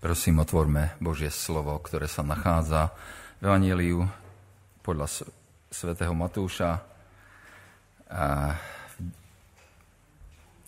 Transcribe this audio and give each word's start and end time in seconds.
Prosím, 0.00 0.40
otvorme 0.40 0.96
Božie 0.96 1.28
slovo, 1.28 1.76
ktoré 1.76 2.08
sa 2.08 2.24
nachádza 2.24 2.88
v 3.36 3.52
Evangeliu 3.52 4.08
podľa 4.80 5.28
svätého 5.68 6.16
Matúša. 6.16 6.80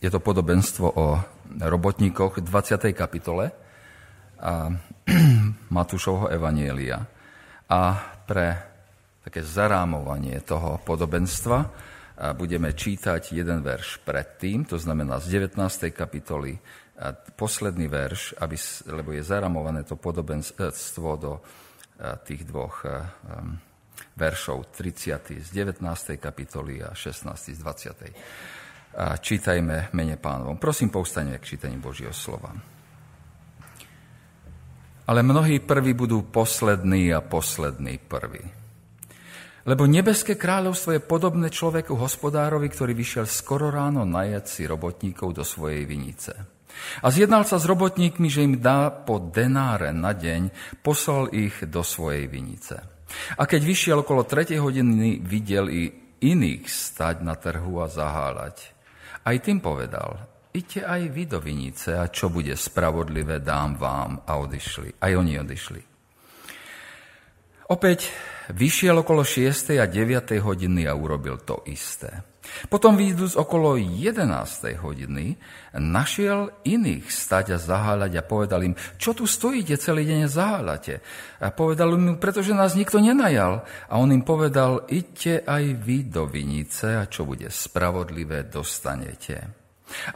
Je 0.04 0.08
to 0.12 0.20
podobenstvo 0.20 0.84
o 0.84 1.16
robotníkoch 1.48 2.44
v 2.44 2.44
20. 2.44 2.92
kapitole 2.92 3.56
Matúšovho 5.80 6.28
Evanielia. 6.28 7.00
A 7.72 7.80
pre 8.28 8.60
také 9.24 9.40
zarámovanie 9.40 10.44
toho 10.44 10.76
podobenstva 10.84 11.72
budeme 12.36 12.76
čítať 12.76 13.32
jeden 13.32 13.64
verš 13.64 14.04
predtým, 14.04 14.68
to 14.68 14.76
znamená 14.76 15.24
z 15.24 15.40
19. 15.40 15.56
kapitoly 15.88 16.60
posledný 17.34 17.88
verš, 17.88 18.36
aby, 18.38 18.56
lebo 18.92 19.10
je 19.16 19.22
zaramované 19.24 19.82
to 19.82 19.96
podobenstvo 19.96 21.08
do 21.16 21.40
tých 22.26 22.42
dvoch 22.46 22.84
veršov 24.16 24.74
30. 24.76 25.40
z 25.40 25.48
19. 25.50 25.82
kapitoly 26.20 26.84
a 26.84 26.92
16. 26.92 27.32
z 27.54 27.58
20. 27.58 28.98
A 28.98 29.16
čítajme 29.16 29.88
mene 29.96 30.20
pánovom. 30.20 30.60
Prosím, 30.60 30.92
povstaňme 30.92 31.40
k 31.40 31.56
čítaní 31.56 31.80
Božieho 31.80 32.12
slova. 32.12 32.52
Ale 35.08 35.24
mnohí 35.24 35.64
prví 35.64 35.96
budú 35.96 36.28
poslední 36.28 37.10
a 37.10 37.24
poslední 37.24 37.98
prví. 37.98 38.44
Lebo 39.62 39.86
nebeské 39.86 40.34
kráľovstvo 40.34 40.92
je 40.98 41.02
podobné 41.02 41.46
človeku 41.46 41.94
hospodárovi, 41.94 42.66
ktorý 42.66 42.92
vyšiel 42.98 43.26
skoro 43.30 43.70
ráno 43.70 44.02
najať 44.02 44.44
si 44.44 44.62
robotníkov 44.66 45.38
do 45.38 45.44
svojej 45.46 45.86
vinice. 45.86 46.51
A 47.00 47.08
zjednal 47.08 47.48
sa 47.48 47.56
s 47.56 47.68
robotníkmi, 47.68 48.28
že 48.28 48.44
im 48.44 48.60
dá 48.60 48.92
po 48.92 49.18
denáre 49.18 49.90
na 49.96 50.12
deň, 50.12 50.52
poslal 50.84 51.32
ich 51.32 51.64
do 51.66 51.80
svojej 51.80 52.28
vinice. 52.28 52.82
A 53.36 53.44
keď 53.44 53.60
vyšiel 53.64 53.96
okolo 54.00 54.24
tretej 54.24 54.60
hodiny, 54.60 55.20
videl 55.20 55.68
i 55.68 55.88
iných 56.22 56.64
stať 56.68 57.16
na 57.20 57.36
trhu 57.36 57.82
a 57.82 57.90
zaháľať. 57.90 58.56
Aj 59.22 59.36
tým 59.38 59.60
povedal, 59.62 60.18
idte 60.54 60.82
aj 60.82 61.02
vy 61.12 61.24
do 61.28 61.38
vinice 61.38 61.94
a 61.94 62.08
čo 62.08 62.32
bude 62.32 62.54
spravodlivé, 62.56 63.42
dám 63.42 63.76
vám. 63.78 64.24
A 64.26 64.38
odišli. 64.40 64.98
Aj 65.02 65.12
oni 65.12 65.38
odišli. 65.38 65.82
Opäť 67.72 68.12
vyšiel 68.52 69.00
okolo 69.00 69.24
6. 69.24 69.80
a 69.80 69.86
9. 69.88 70.44
hodiny 70.44 70.84
a 70.84 70.92
urobil 70.92 71.40
to 71.40 71.64
isté. 71.70 72.31
Potom 72.66 72.98
výjdúc 72.98 73.38
okolo 73.38 73.78
11. 73.78 74.18
hodiny, 74.82 75.38
našiel 75.78 76.50
iných 76.66 77.06
stať 77.06 77.54
a 77.54 77.58
zaháľať 77.58 78.12
a 78.18 78.26
povedal 78.26 78.60
im, 78.66 78.74
čo 78.98 79.14
tu 79.14 79.30
stojíte 79.30 79.78
celý 79.78 80.02
deň 80.06 80.26
a 80.26 80.30
zaháľate? 80.30 80.94
A 81.38 81.54
povedal 81.54 81.94
im, 81.94 82.18
pretože 82.18 82.50
nás 82.50 82.74
nikto 82.74 82.98
nenajal. 82.98 83.62
A 83.86 83.94
on 84.02 84.10
im 84.10 84.26
povedal, 84.26 84.84
idte 84.90 85.46
aj 85.46 85.64
vy 85.80 86.10
do 86.10 86.26
vinice 86.26 86.98
a 86.98 87.06
čo 87.06 87.22
bude 87.22 87.46
spravodlivé, 87.46 88.50
dostanete. 88.50 89.62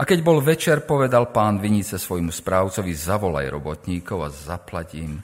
A 0.00 0.02
keď 0.08 0.18
bol 0.24 0.40
večer, 0.40 0.88
povedal 0.88 1.30
pán 1.30 1.60
vinice 1.60 2.00
svojmu 2.00 2.32
správcovi, 2.32 2.96
zavolaj 2.96 3.46
robotníkov 3.52 4.18
a 4.24 4.30
zaplatím, 4.32 5.20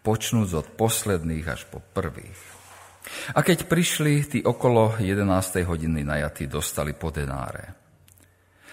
počnúc 0.00 0.54
od 0.54 0.66
posledných 0.78 1.46
až 1.46 1.66
po 1.66 1.82
prvých. 1.82 2.55
A 3.34 3.40
keď 3.42 3.70
prišli, 3.70 4.26
tí 4.26 4.38
okolo 4.42 4.98
11. 4.98 5.62
hodiny 5.62 6.02
najatí 6.02 6.50
dostali 6.50 6.94
po 6.96 7.14
denáre. 7.14 7.64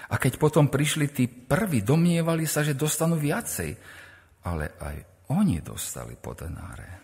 A 0.09 0.16
keď 0.22 0.38
potom 0.38 0.70
prišli 0.70 1.09
tí 1.09 1.26
prví, 1.26 1.81
domievali 1.81 2.45
sa, 2.45 2.61
že 2.61 2.78
dostanú 2.78 3.17
viacej. 3.17 3.72
Ale 4.45 4.78
aj 4.78 4.95
oni 5.34 5.64
dostali 5.64 6.14
po 6.17 6.38
denáre. 6.38 7.02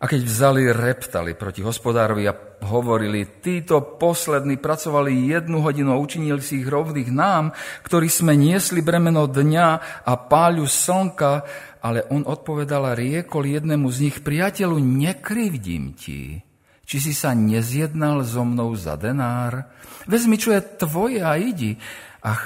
A 0.00 0.08
keď 0.08 0.20
vzali, 0.24 0.72
reptali 0.72 1.36
proti 1.36 1.60
hospodárovi 1.60 2.24
a 2.24 2.32
hovorili, 2.64 3.44
títo 3.44 4.00
poslední 4.00 4.56
pracovali 4.56 5.28
jednu 5.28 5.60
hodinu 5.60 5.92
a 5.92 6.00
učinili 6.00 6.40
si 6.40 6.64
ich 6.64 6.68
rovných 6.72 7.12
nám, 7.12 7.52
ktorí 7.84 8.08
sme 8.08 8.32
niesli 8.32 8.80
bremeno 8.80 9.28
dňa 9.28 9.68
a 10.08 10.12
páľu 10.16 10.64
slnka, 10.64 11.44
ale 11.84 12.08
on 12.08 12.24
odpovedal 12.24 12.88
a 12.88 12.96
riekol 12.96 13.44
jednému 13.44 13.92
z 13.92 14.08
nich, 14.08 14.16
priateľu, 14.24 14.80
nekrivdím 14.80 15.92
ti, 15.92 16.40
či 16.88 16.96
si 16.96 17.12
sa 17.12 17.36
nezjednal 17.36 18.24
so 18.24 18.40
mnou 18.40 18.72
za 18.80 18.96
denár. 18.96 19.68
Vezmi, 20.08 20.40
čo 20.40 20.56
je 20.56 20.64
tvoje 20.80 21.20
a 21.20 21.36
idi. 21.36 21.76
A 22.24 22.40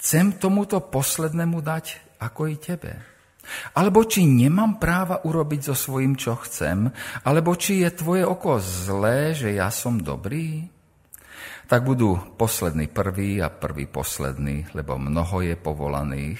chcem 0.00 0.32
tomuto 0.32 0.80
poslednému 0.80 1.60
dať, 1.60 2.00
ako 2.24 2.48
i 2.48 2.56
tebe. 2.56 3.15
Alebo 3.74 4.02
či 4.04 4.26
nemám 4.26 4.78
práva 4.82 5.22
urobiť 5.22 5.72
so 5.72 5.74
svojím, 5.74 6.18
čo 6.18 6.36
chcem, 6.42 6.90
alebo 7.22 7.54
či 7.54 7.86
je 7.86 7.90
tvoje 7.94 8.24
oko 8.26 8.58
zlé, 8.58 9.32
že 9.32 9.54
ja 9.54 9.70
som 9.70 10.02
dobrý? 10.02 10.66
Tak 11.66 11.82
budú 11.82 12.38
poslední 12.38 12.86
prví 12.86 13.42
a 13.42 13.50
prvý 13.50 13.90
poslední, 13.90 14.70
lebo 14.70 14.98
mnoho 14.98 15.42
je 15.42 15.58
povolaných, 15.58 16.38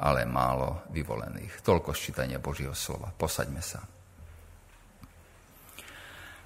ale 0.00 0.24
málo 0.24 0.88
vyvolených. 0.88 1.60
Toľko 1.60 1.92
ščítania 1.92 2.40
Božieho 2.40 2.72
slova. 2.72 3.12
Posaďme 3.12 3.60
sa. 3.60 3.84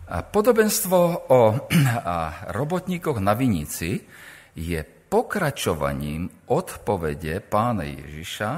Podobenstvo 0.07 0.99
o 1.31 1.41
robotníkoch 2.59 3.19
na 3.19 3.35
vinici 3.35 3.99
je 4.55 4.81
pokračovaním 5.07 6.51
odpovede 6.51 7.43
pána 7.43 7.87
Ježiša, 7.87 8.51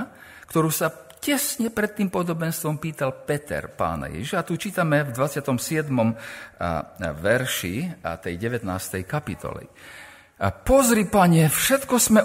ktorú 0.49 0.69
sa 0.73 0.89
tesne 1.28 1.69
pred 1.69 1.93
tým 1.93 2.09
podobenstvom 2.09 2.81
pýtal 2.81 3.12
Peter 3.28 3.69
pána 3.69 4.09
Ježiša. 4.09 4.41
A 4.41 4.47
tu 4.49 4.56
čítame 4.56 5.05
v 5.05 5.12
27. 5.12 5.93
verši 7.21 7.77
tej 8.00 8.34
19. 8.41 8.65
kapitoly. 9.05 9.69
Pozri, 10.38 11.05
pane, 11.05 11.50
všetko 11.53 11.94
sme, 12.00 12.25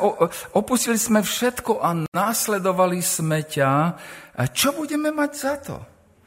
opustili 0.56 0.96
sme 0.96 1.20
všetko 1.20 1.84
a 1.84 2.08
následovali 2.14 3.04
sme 3.04 3.44
ťa. 3.44 3.72
Čo 4.56 4.78
budeme 4.78 5.12
mať 5.12 5.32
za 5.34 5.54
to? 5.60 5.76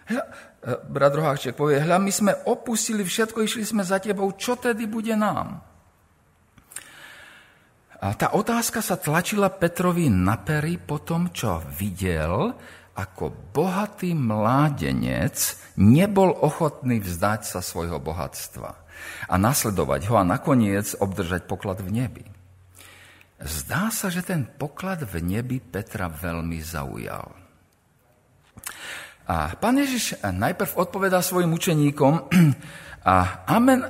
Hľa, 0.06 0.22
e, 0.22 0.70
brat 0.86 1.14
Roháček 1.14 1.54
povie, 1.54 1.82
hľa, 1.82 1.98
my 1.98 2.12
sme 2.14 2.32
opustili 2.46 3.06
všetko, 3.06 3.42
išli 3.42 3.62
sme 3.66 3.82
za 3.86 4.02
tebou, 4.02 4.34
čo 4.34 4.58
tedy 4.58 4.86
bude 4.86 5.14
nám? 5.14 5.62
A 7.96 8.12
tá 8.12 8.36
otázka 8.36 8.84
sa 8.84 9.00
tlačila 9.00 9.48
Petrovi 9.48 10.12
na 10.12 10.36
pery 10.36 10.76
po 10.76 11.00
tom, 11.00 11.32
čo 11.32 11.64
videl, 11.80 12.52
ako 12.96 13.52
bohatý 13.56 14.12
mládenec 14.12 15.36
nebol 15.80 16.32
ochotný 16.32 17.00
vzdať 17.00 17.40
sa 17.44 17.60
svojho 17.64 18.00
bohatstva 18.00 18.70
a 19.28 19.34
nasledovať 19.36 20.08
ho 20.08 20.16
a 20.20 20.28
nakoniec 20.28 20.96
obdržať 20.96 21.48
poklad 21.48 21.80
v 21.80 22.04
nebi. 22.04 22.24
Zdá 23.36 23.92
sa, 23.92 24.08
že 24.08 24.24
ten 24.24 24.48
poklad 24.48 25.04
v 25.04 25.20
nebi 25.20 25.60
Petra 25.60 26.08
veľmi 26.08 26.56
zaujal. 26.60 27.28
A 29.28 29.52
pán 29.60 29.76
Ježiš 29.76 30.20
najprv 30.24 30.80
odpovedá 30.80 31.20
svojim 31.20 31.52
učeníkom 31.52 32.32
a 33.12 33.44
amen, 33.48 33.84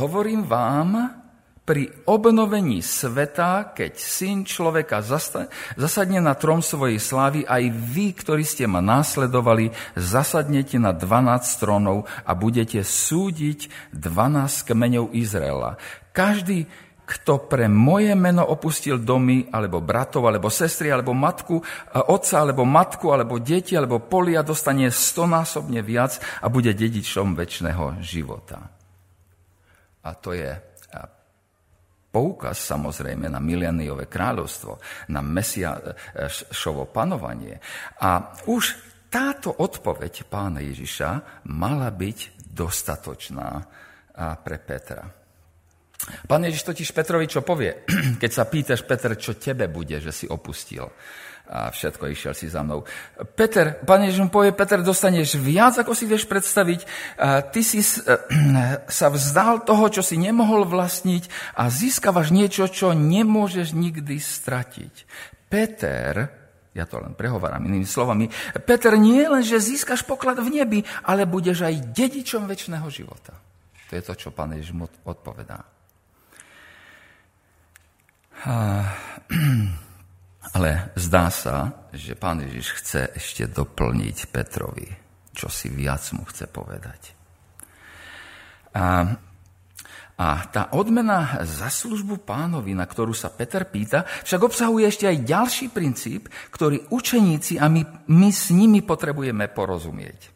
hovorím 0.00 0.48
vám, 0.48 1.20
pri 1.66 1.90
obnovení 2.06 2.78
sveta, 2.78 3.74
keď 3.74 3.98
syn 3.98 4.46
človeka 4.46 5.02
zasadne 5.02 6.22
na 6.22 6.38
trom 6.38 6.62
svojej 6.62 7.02
slávy, 7.02 7.42
aj 7.42 7.74
vy, 7.74 8.14
ktorí 8.14 8.46
ste 8.46 8.70
ma 8.70 8.78
následovali, 8.78 9.74
zasadnete 9.98 10.78
na 10.78 10.94
12 10.94 11.58
trónov 11.58 12.06
a 12.22 12.38
budete 12.38 12.86
súdiť 12.86 13.90
12 13.90 14.62
kmeňov 14.62 15.10
Izraela. 15.10 15.74
Každý, 16.14 16.70
kto 17.02 17.50
pre 17.50 17.66
moje 17.66 18.14
meno 18.14 18.46
opustil 18.46 19.02
domy, 19.02 19.50
alebo 19.50 19.82
bratov, 19.82 20.30
alebo 20.30 20.46
sestry, 20.46 20.94
alebo 20.94 21.18
matku, 21.18 21.58
otca, 22.06 22.46
alebo 22.46 22.62
matku, 22.62 23.10
alebo 23.10 23.42
deti, 23.42 23.74
alebo 23.74 23.98
polia, 23.98 24.46
dostane 24.46 24.86
stonásobne 24.86 25.82
viac 25.82 26.22
a 26.42 26.46
bude 26.46 26.70
dedičom 26.70 27.34
väčšného 27.34 27.98
života. 28.06 28.70
A 30.06 30.14
to 30.14 30.30
je 30.30 30.75
poukaz 32.10 32.56
samozrejme 32.62 33.28
na 33.28 33.40
mileniové 33.42 34.08
kráľovstvo, 34.08 34.80
na 35.12 35.20
Mesiašovo 35.20 36.88
panovanie. 36.88 37.60
A 38.00 38.32
už 38.48 38.76
táto 39.12 39.52
odpoveď 39.52 40.26
pána 40.26 40.64
Ježiša 40.64 41.44
mala 41.52 41.92
byť 41.92 42.48
dostatočná 42.50 43.48
pre 44.16 44.56
Petra. 44.60 45.04
Pán 46.28 46.44
Ježiš 46.44 46.62
totiž 46.62 46.92
Petrovi 46.92 47.26
čo 47.26 47.40
povie, 47.40 47.84
keď 48.22 48.30
sa 48.30 48.44
pýtaš, 48.44 48.84
Petr, 48.84 49.16
čo 49.16 49.36
tebe 49.40 49.66
bude, 49.66 49.98
že 50.00 50.12
si 50.12 50.26
opustil 50.28 50.84
a 51.46 51.70
všetko 51.70 52.10
išiel 52.10 52.34
si 52.34 52.50
za 52.50 52.66
mnou. 52.66 52.82
Peter, 53.38 53.78
pán 53.86 54.02
Ježiš 54.02 54.26
mu 54.26 54.30
povie, 54.30 54.50
Peter, 54.50 54.82
dostaneš 54.82 55.38
viac, 55.38 55.78
ako 55.78 55.94
si 55.94 56.04
vieš 56.04 56.26
predstaviť. 56.26 56.80
Ty 57.54 57.60
si 57.62 57.80
sa 58.98 59.06
vzdal 59.10 59.62
toho, 59.62 59.86
čo 59.88 60.02
si 60.02 60.18
nemohol 60.18 60.66
vlastniť 60.66 61.54
a 61.54 61.70
získavaš 61.70 62.34
niečo, 62.34 62.66
čo 62.66 62.92
nemôžeš 62.92 63.72
nikdy 63.78 64.18
stratiť. 64.18 64.94
Peter 65.46 66.46
ja 66.76 66.84
to 66.84 67.00
len 67.00 67.16
prehováram 67.16 67.64
inými 67.64 67.88
slovami, 67.88 68.28
Peter 68.68 68.92
nie 69.00 69.24
len, 69.24 69.40
že 69.40 69.56
získaš 69.56 70.04
poklad 70.04 70.36
v 70.44 70.60
nebi, 70.60 70.84
ale 71.08 71.24
budeš 71.24 71.64
aj 71.64 71.96
dedičom 71.96 72.44
väčšného 72.44 72.84
života. 72.92 73.32
To 73.88 73.96
je 73.96 74.02
to, 74.04 74.12
čo 74.12 74.28
pán 74.28 74.52
Ježiš 74.52 74.76
odpovedá. 75.08 75.64
Ale 80.54 80.94
zdá 80.94 81.32
sa, 81.32 81.86
že 81.90 82.14
pán 82.14 82.44
Ježiš 82.44 82.82
chce 82.82 83.02
ešte 83.18 83.50
doplniť 83.50 84.30
Petrovi, 84.30 84.86
čo 85.34 85.50
si 85.50 85.72
viac 85.72 86.06
mu 86.14 86.22
chce 86.28 86.46
povedať. 86.46 87.00
A 88.76 89.16
a 90.16 90.48
tá 90.48 90.72
odmena 90.72 91.44
za 91.44 91.68
službu 91.68 92.24
pánovi, 92.24 92.72
na 92.72 92.88
ktorú 92.88 93.12
sa 93.12 93.28
Peter 93.28 93.68
pýta, 93.68 94.08
však 94.24 94.48
obsahuje 94.48 94.88
ešte 94.88 95.04
aj 95.04 95.28
ďalší 95.28 95.66
princíp, 95.68 96.32
ktorý 96.48 96.88
učeníci 96.88 97.60
a 97.60 97.68
my, 97.68 98.08
my 98.08 98.28
s 98.32 98.48
nimi 98.48 98.80
potrebujeme 98.80 99.44
porozumieť. 99.52 100.32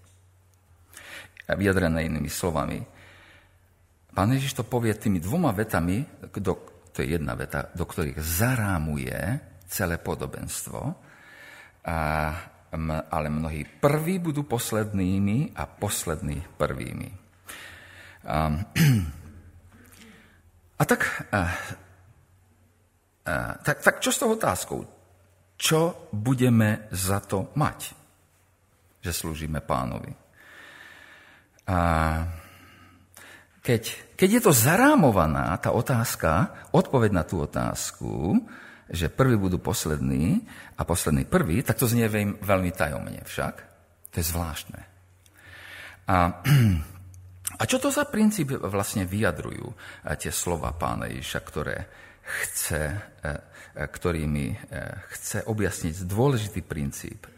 Vyjadrené 1.48 2.12
inými 2.12 2.28
slovami. 2.28 2.76
Pán 4.12 4.36
Ježiš 4.36 4.60
to 4.60 4.68
povie 4.68 4.92
tými 4.92 5.16
dvoma 5.16 5.56
vetami, 5.56 6.04
do, 6.28 6.60
to 6.92 7.00
je 7.00 7.16
jedna 7.16 7.32
veta, 7.32 7.72
do 7.72 7.88
ktorých 7.88 8.20
zarámuje 8.20 9.16
celé 9.70 10.02
podobenstvo, 10.02 10.80
a, 11.86 11.98
ale 13.10 13.26
mnohí 13.30 13.62
prví 13.78 14.18
budú 14.18 14.42
poslednými 14.42 15.54
a 15.54 15.70
poslední 15.70 16.42
prvými. 16.58 17.10
A, 18.26 18.50
A 20.80 20.82
tak, 20.88 21.28
a, 21.28 21.40
a, 23.28 23.34
tak, 23.60 23.84
tak 23.84 24.00
čo 24.00 24.08
s 24.08 24.16
tou 24.16 24.32
otázkou? 24.32 24.80
Čo 25.60 26.08
budeme 26.08 26.88
za 26.88 27.20
to 27.20 27.52
mať, 27.52 27.92
že 29.04 29.12
slúžime 29.12 29.60
pánovi? 29.60 30.08
A 31.68 31.78
keď, 33.60 34.16
keď 34.16 34.28
je 34.32 34.42
to 34.48 34.52
zarámovaná, 34.56 35.52
tá 35.60 35.68
otázka, 35.76 36.56
odpoveď 36.72 37.10
na 37.12 37.24
tú 37.28 37.44
otázku, 37.44 38.40
že 38.90 39.08
prvý 39.08 39.38
budú 39.38 39.62
poslední 39.62 40.42
a 40.76 40.82
poslední 40.82 41.24
prvý, 41.24 41.62
tak 41.62 41.78
to 41.78 41.86
znie 41.86 42.10
veľmi 42.42 42.70
tajomne 42.74 43.22
však. 43.22 43.54
To 44.10 44.14
je 44.18 44.26
zvláštne. 44.26 44.80
A 46.10 46.14
a 47.60 47.68
čo 47.68 47.76
to 47.76 47.92
za 47.92 48.08
princíp 48.08 48.56
vlastne 48.56 49.04
vyjadrujú 49.04 49.68
eh, 49.68 50.16
tie 50.16 50.32
slova 50.32 50.72
pána 50.72 51.12
Ježiša, 51.12 51.40
ktoré 51.44 51.76
chce, 52.24 52.82
eh, 52.88 53.36
eh, 53.76 53.84
ktorými 53.84 54.56
chce 55.12 55.44
objasniť 55.44 55.94
dôležitý 56.08 56.64
princíp? 56.64 57.28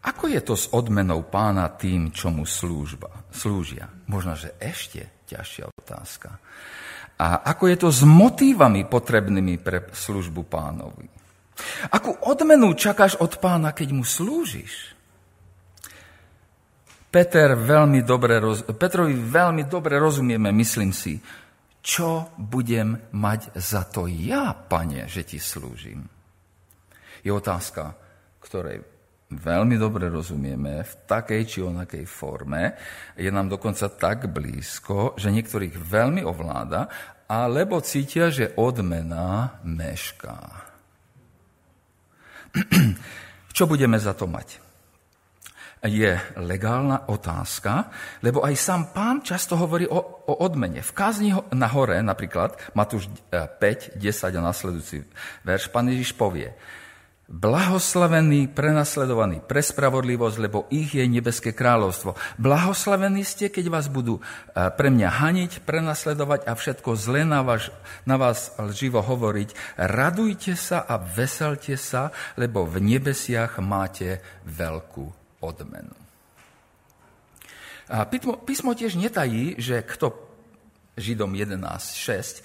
Ako 0.00 0.32
je 0.32 0.40
to 0.40 0.56
s 0.56 0.72
odmenou 0.72 1.28
pána 1.28 1.68
tým, 1.76 2.08
čo 2.08 2.32
mu 2.32 2.48
slúžia? 2.48 3.84
Možno, 4.08 4.32
že 4.32 4.56
ešte 4.56 5.28
ťažšia 5.28 5.68
otázka. 5.76 6.40
A 7.20 7.44
ako 7.52 7.68
je 7.68 7.76
to 7.76 7.88
s 7.92 8.00
motívami 8.00 8.88
potrebnými 8.88 9.60
pre 9.60 9.92
službu 9.92 10.48
pánovi? 10.48 11.04
Akú 11.92 12.16
odmenu 12.24 12.72
čakáš 12.72 13.20
od 13.20 13.36
pána, 13.36 13.76
keď 13.76 13.92
mu 13.92 14.00
slúžiš? 14.00 14.96
Peter 17.10 17.58
veľmi 17.58 18.06
dobre, 18.06 18.40
Petrovi 18.72 19.18
veľmi 19.18 19.66
dobre 19.68 19.98
rozumieme, 20.00 20.54
myslím 20.54 20.94
si, 20.94 21.18
čo 21.82 22.32
budem 22.38 22.96
mať 23.12 23.52
za 23.58 23.82
to 23.84 24.06
ja, 24.06 24.54
pane, 24.54 25.10
že 25.10 25.26
ti 25.26 25.42
slúžim. 25.42 26.06
Je 27.20 27.34
otázka, 27.34 27.98
ktorej 28.40 28.80
veľmi 29.30 29.78
dobre 29.78 30.10
rozumieme 30.10 30.82
v 30.82 30.92
takej 31.06 31.42
či 31.46 31.58
onakej 31.62 32.04
forme, 32.06 32.74
je 33.14 33.30
nám 33.30 33.46
dokonca 33.46 33.86
tak 33.94 34.26
blízko, 34.26 35.14
že 35.14 35.30
niektorých 35.30 35.78
veľmi 35.78 36.26
ovláda, 36.26 36.90
alebo 37.30 37.78
cítia, 37.78 38.34
že 38.34 38.50
odmena 38.58 39.62
mešká. 39.62 40.66
Čo 43.56 43.70
budeme 43.70 43.98
za 44.02 44.14
to 44.18 44.26
mať? 44.26 44.70
je 45.80 46.12
legálna 46.36 47.08
otázka, 47.08 47.88
lebo 48.20 48.44
aj 48.44 48.52
sám 48.52 48.82
pán 48.92 49.24
často 49.24 49.56
hovorí 49.56 49.88
o, 49.88 49.96
o 50.28 50.34
odmene. 50.44 50.84
V 50.84 50.92
kázni 50.92 51.32
na 51.56 51.68
hore, 51.72 51.96
napríklad, 52.04 52.52
Matúš 52.76 53.08
5, 53.32 53.96
10 53.96 54.36
a 54.36 54.40
nasledujúci 54.44 55.08
verš, 55.40 55.72
pán 55.72 55.88
Ježiš 55.88 56.12
povie, 56.12 56.52
Blahoslavení, 57.30 58.50
prenasledovaní 58.50 59.38
pre 59.38 59.62
spravodlivosť, 59.62 60.36
lebo 60.42 60.66
ich 60.66 60.98
je 60.98 61.06
nebeské 61.06 61.54
kráľovstvo. 61.54 62.18
Blahoslavení 62.42 63.22
ste, 63.22 63.54
keď 63.54 63.70
vás 63.70 63.86
budú 63.86 64.18
e, 64.18 64.22
pre 64.74 64.90
mňa 64.90 65.08
haniť, 65.22 65.62
prenasledovať 65.62 66.50
a 66.50 66.58
všetko 66.58 66.98
zlé 66.98 67.22
na 67.22 67.46
vás, 67.46 67.70
na 68.02 68.18
vás 68.18 68.50
živo 68.74 68.98
hovoriť. 68.98 69.54
Radujte 69.78 70.58
sa 70.58 70.82
a 70.82 70.98
veselte 70.98 71.78
sa, 71.78 72.10
lebo 72.34 72.66
v 72.66 72.82
nebesiach 72.82 73.62
máte 73.62 74.18
veľkú 74.50 75.06
odmenu. 75.38 75.94
A 77.94 78.10
písmo, 78.10 78.42
písmo 78.42 78.74
tiež 78.74 78.98
netají, 78.98 79.54
že 79.54 79.86
kto, 79.86 80.18
Židom 80.98 81.38
11.6, 81.38 82.42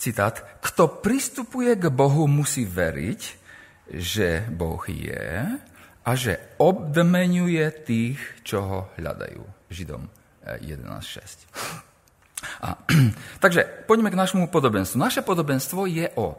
citát, 0.00 0.40
kto 0.64 0.88
pristupuje 1.04 1.76
k 1.76 1.92
Bohu, 1.92 2.24
musí 2.24 2.64
veriť, 2.64 3.43
že 3.90 4.44
Boh 4.48 4.80
je 4.88 5.44
a 6.04 6.10
že 6.12 6.36
obmenuje 6.60 7.64
tých, 7.84 8.20
čo 8.44 8.58
ho 8.60 8.80
hľadajú. 9.00 9.40
Židom 9.72 10.08
11.6. 10.44 11.48
A, 12.60 12.76
takže 13.44 13.64
poďme 13.88 14.12
k 14.12 14.20
našemu 14.20 14.52
podobenstvu. 14.52 15.00
Naše 15.00 15.24
podobenstvo 15.24 15.88
je 15.88 16.06
o, 16.20 16.36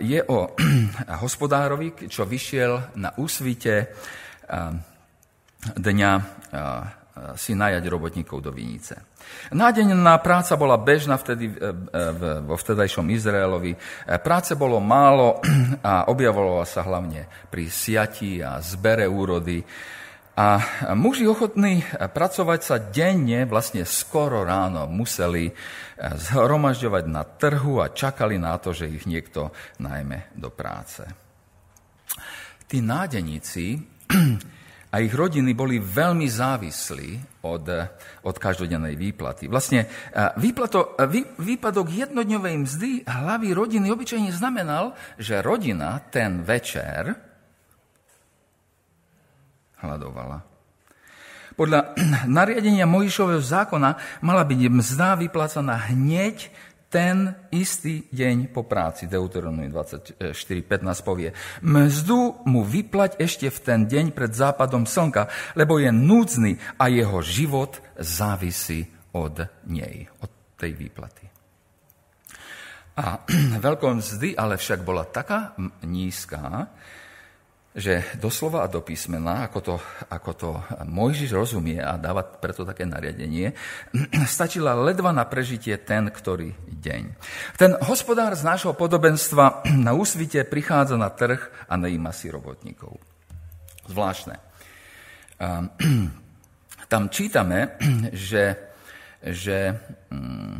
je 0.00 0.20
o 0.24 0.38
hospodárovi, 1.24 2.08
čo 2.08 2.24
vyšiel 2.24 2.96
na 2.96 3.12
úsvite 3.20 3.92
dňa 5.76 6.12
si 7.36 7.52
najať 7.54 7.84
robotníkov 7.86 8.38
do 8.42 8.50
Vinice. 8.54 8.98
Nádeňná 9.52 10.18
práca 10.20 10.56
bola 10.56 10.80
bežná 10.80 11.16
vtedy 11.20 11.50
e, 11.50 11.54
e, 11.54 12.42
vo 12.44 12.56
vtedajšom 12.56 13.06
Izraelovi. 13.12 13.72
E, 13.74 13.78
práce 14.20 14.56
bolo 14.56 14.80
málo 14.80 15.40
a 15.86 16.08
objavovala 16.08 16.64
sa 16.64 16.84
hlavne 16.84 17.28
pri 17.52 17.68
siati 17.68 18.40
a 18.40 18.62
zbere 18.62 19.04
úrody. 19.04 19.62
A 20.38 20.62
muži 20.94 21.26
ochotní 21.26 21.82
pracovať 21.98 22.60
sa 22.62 22.78
denne, 22.78 23.42
vlastne 23.42 23.82
skoro 23.82 24.46
ráno, 24.46 24.86
museli 24.86 25.50
zhromažďovať 25.98 27.04
na 27.10 27.26
trhu 27.26 27.82
a 27.82 27.90
čakali 27.90 28.38
na 28.38 28.54
to, 28.62 28.70
že 28.70 28.86
ich 28.86 29.02
niekto 29.10 29.50
najme 29.82 30.30
do 30.38 30.46
práce. 30.54 31.02
Tí 32.70 32.78
nádeníci 32.78 33.82
a 34.88 35.04
ich 35.04 35.12
rodiny 35.12 35.52
boli 35.52 35.76
veľmi 35.76 36.24
závislí 36.24 37.42
od, 37.44 37.64
od 38.24 38.36
každodennej 38.40 38.96
výplaty. 38.96 39.44
Vlastne 39.44 39.84
výplato, 40.40 40.96
vý, 41.04 41.28
výpadok 41.36 41.92
jednodňovej 41.92 42.54
mzdy 42.64 42.90
hlavy 43.04 43.52
rodiny 43.52 43.92
obyčajne 43.92 44.32
znamenal, 44.32 44.96
že 45.20 45.44
rodina 45.44 46.00
ten 46.08 46.40
večer 46.40 47.12
hľadovala. 49.84 50.48
Podľa 51.58 51.98
nariadenia 52.38 52.88
Mojišového 52.88 53.42
zákona 53.42 54.22
mala 54.24 54.46
byť 54.46 54.60
mzda 54.72 55.18
vyplácaná 55.20 55.92
hneď 55.92 56.48
ten 56.88 57.36
istý 57.52 58.08
deň 58.08 58.48
po 58.48 58.64
práci, 58.64 59.04
Deuteronomy 59.04 59.68
24.15 59.68 60.24
povie, 61.04 61.36
mzdu 61.60 62.48
mu 62.48 62.64
vyplať 62.64 63.20
ešte 63.20 63.52
v 63.52 63.58
ten 63.60 63.80
deň 63.84 64.16
pred 64.16 64.32
západom 64.32 64.88
slnka, 64.88 65.28
lebo 65.52 65.76
je 65.76 65.92
núdzny 65.92 66.56
a 66.80 66.88
jeho 66.88 67.20
život 67.20 67.76
závisí 68.00 68.88
od 69.12 69.36
nej, 69.68 70.08
od 70.24 70.30
tej 70.56 70.72
výplaty. 70.72 71.28
A 72.98 73.20
veľkou 73.68 74.00
mzdy 74.00 74.34
ale 74.34 74.56
však 74.56 74.80
bola 74.82 75.04
taká 75.04 75.54
nízka, 75.84 76.72
že 77.76 78.00
doslova 78.16 78.64
a 78.64 78.70
do 78.70 78.80
písmena, 78.80 79.44
ako 79.44 79.58
to, 79.60 79.74
ako 80.08 80.30
to 80.34 80.50
Mojžiš 80.88 81.30
rozumie 81.36 81.78
a 81.78 82.00
dáva 82.00 82.24
preto 82.24 82.64
také 82.64 82.88
nariadenie, 82.88 83.52
stačila 84.24 84.72
ledva 84.72 85.12
na 85.12 85.28
prežitie 85.28 85.76
ten, 85.76 86.08
ktorý 86.08 86.56
deň. 86.64 87.02
Ten 87.60 87.76
hospodár 87.84 88.32
z 88.34 88.42
nášho 88.42 88.72
podobenstva 88.72 89.68
na 89.86 89.92
úsvite 89.92 90.48
prichádza 90.48 90.96
na 90.96 91.12
trh 91.12 91.38
a 91.68 91.76
nejíma 91.76 92.10
si 92.10 92.32
robotníkov. 92.32 92.96
Zvláštne. 93.88 94.36
Tam 96.92 97.12
čítame, 97.12 97.76
že, 98.16 98.56
že, 99.20 99.76
mm, 100.08 100.56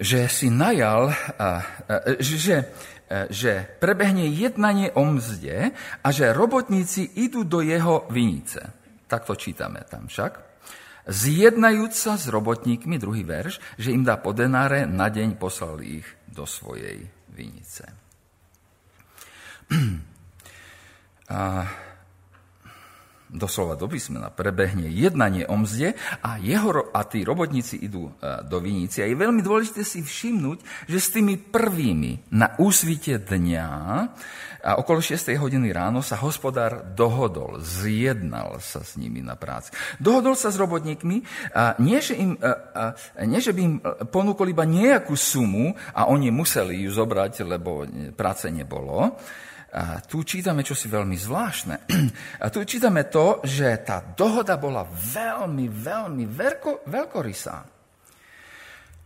že 0.00 0.32
si 0.32 0.48
najal, 0.48 1.12
že, 2.16 2.72
že 3.28 3.52
prebehne 3.76 4.24
jednanie 4.32 4.88
o 4.96 5.04
mzde 5.04 5.76
a 6.00 6.08
že 6.08 6.32
robotníci 6.32 7.20
idú 7.20 7.44
do 7.44 7.60
jeho 7.60 8.08
vinice. 8.08 8.72
Tak 9.04 9.28
to 9.28 9.36
čítame 9.36 9.84
tam 9.84 10.08
však. 10.08 10.48
Zjednajúc 11.10 11.92
sa 11.92 12.14
s 12.16 12.30
robotníkmi, 12.32 12.96
druhý 12.96 13.24
verš, 13.24 13.60
že 13.76 13.92
im 13.92 14.04
dá 14.04 14.16
po 14.16 14.32
denáre, 14.32 14.88
na 14.88 15.12
deň 15.12 15.36
poslal 15.36 15.80
ich 15.84 16.06
do 16.28 16.48
svojej 16.48 17.04
vinice. 17.34 17.84
A 21.30 21.62
doslova 23.30 23.78
do 23.78 23.86
písmena, 23.86 24.28
prebehne 24.34 24.90
jednanie 24.90 25.46
o 25.46 25.54
mzde 25.54 25.94
a, 26.20 26.36
jeho, 26.42 26.90
a 26.90 27.00
tí 27.06 27.22
robotníci 27.22 27.78
idú 27.78 28.10
e, 28.10 28.42
do 28.46 28.58
vinici. 28.58 29.00
A 29.00 29.08
je 29.08 29.14
veľmi 29.14 29.40
dôležité 29.40 29.86
si 29.86 30.02
všimnúť, 30.02 30.58
že 30.90 30.98
s 30.98 31.14
tými 31.14 31.38
prvými 31.38 32.34
na 32.34 32.58
úsvite 32.58 33.22
dňa 33.22 33.68
a 34.60 34.76
okolo 34.76 35.00
6. 35.00 35.32
hodiny 35.40 35.72
ráno 35.72 36.04
sa 36.04 36.20
hospodár 36.20 36.92
dohodol, 36.92 37.64
zjednal 37.64 38.60
sa 38.60 38.84
s 38.84 39.00
nimi 39.00 39.24
na 39.24 39.32
práci. 39.32 39.72
Dohodol 39.96 40.36
sa 40.36 40.52
s 40.52 40.60
robotníkmi, 40.60 41.24
a 41.56 41.80
nie, 41.80 41.96
že, 42.04 42.14
im, 42.20 42.36
a, 42.36 42.52
a, 42.76 43.24
nie, 43.24 43.40
že 43.40 43.56
by 43.56 43.60
im 43.64 43.80
ponúkol 44.12 44.52
iba 44.52 44.68
nejakú 44.68 45.16
sumu 45.16 45.72
a 45.96 46.12
oni 46.12 46.28
museli 46.28 46.84
ju 46.84 46.92
zobrať, 46.92 47.48
lebo 47.48 47.88
práce 48.12 48.52
nebolo, 48.52 49.16
a 49.70 50.02
tu 50.02 50.26
čítame 50.26 50.66
čosi 50.66 50.90
veľmi 50.90 51.14
zvláštne. 51.14 51.74
A 52.44 52.50
tu 52.50 52.66
čítame 52.66 53.06
to, 53.06 53.38
že 53.46 53.78
tá 53.86 54.02
dohoda 54.02 54.58
bola 54.58 54.82
veľmi, 54.90 55.70
veľmi 55.70 56.26
veľko, 56.26 56.90
veľkorysá. 56.90 57.56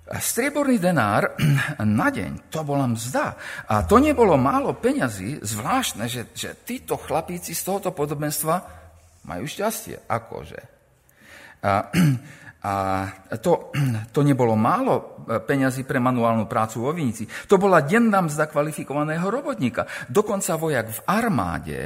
Strieborný 0.04 0.80
denár 0.80 1.37
na 1.85 2.09
deň, 2.09 2.49
to 2.49 2.64
bola 2.64 2.88
mzda. 2.88 3.37
A 3.68 3.85
to 3.85 4.00
nebolo 4.00 4.40
málo 4.40 4.73
peňazí, 4.73 5.44
zvláštne, 5.44 6.09
že, 6.09 6.33
že 6.33 6.56
títo 6.64 6.97
chlapíci 6.97 7.52
z 7.52 7.61
tohoto 7.61 7.92
podobenstva 7.92 8.56
majú 9.28 9.44
šťastie. 9.44 10.09
Akože? 10.09 10.61
A, 11.61 11.92
a 12.64 13.04
to, 13.44 13.68
to 14.14 14.25
nebolo 14.25 14.56
málo 14.56 15.21
e, 15.28 15.37
peňazí 15.44 15.85
pre 15.85 16.00
manuálnu 16.00 16.49
prácu 16.49 16.80
vo 16.80 16.97
vinici. 16.97 17.28
To 17.44 17.61
bola 17.61 17.85
denná 17.85 18.25
mzda 18.25 18.49
kvalifikovaného 18.49 19.28
robotníka. 19.28 19.85
Dokonca 20.09 20.56
vojak 20.56 20.87
v 20.88 21.00
armáde, 21.04 21.80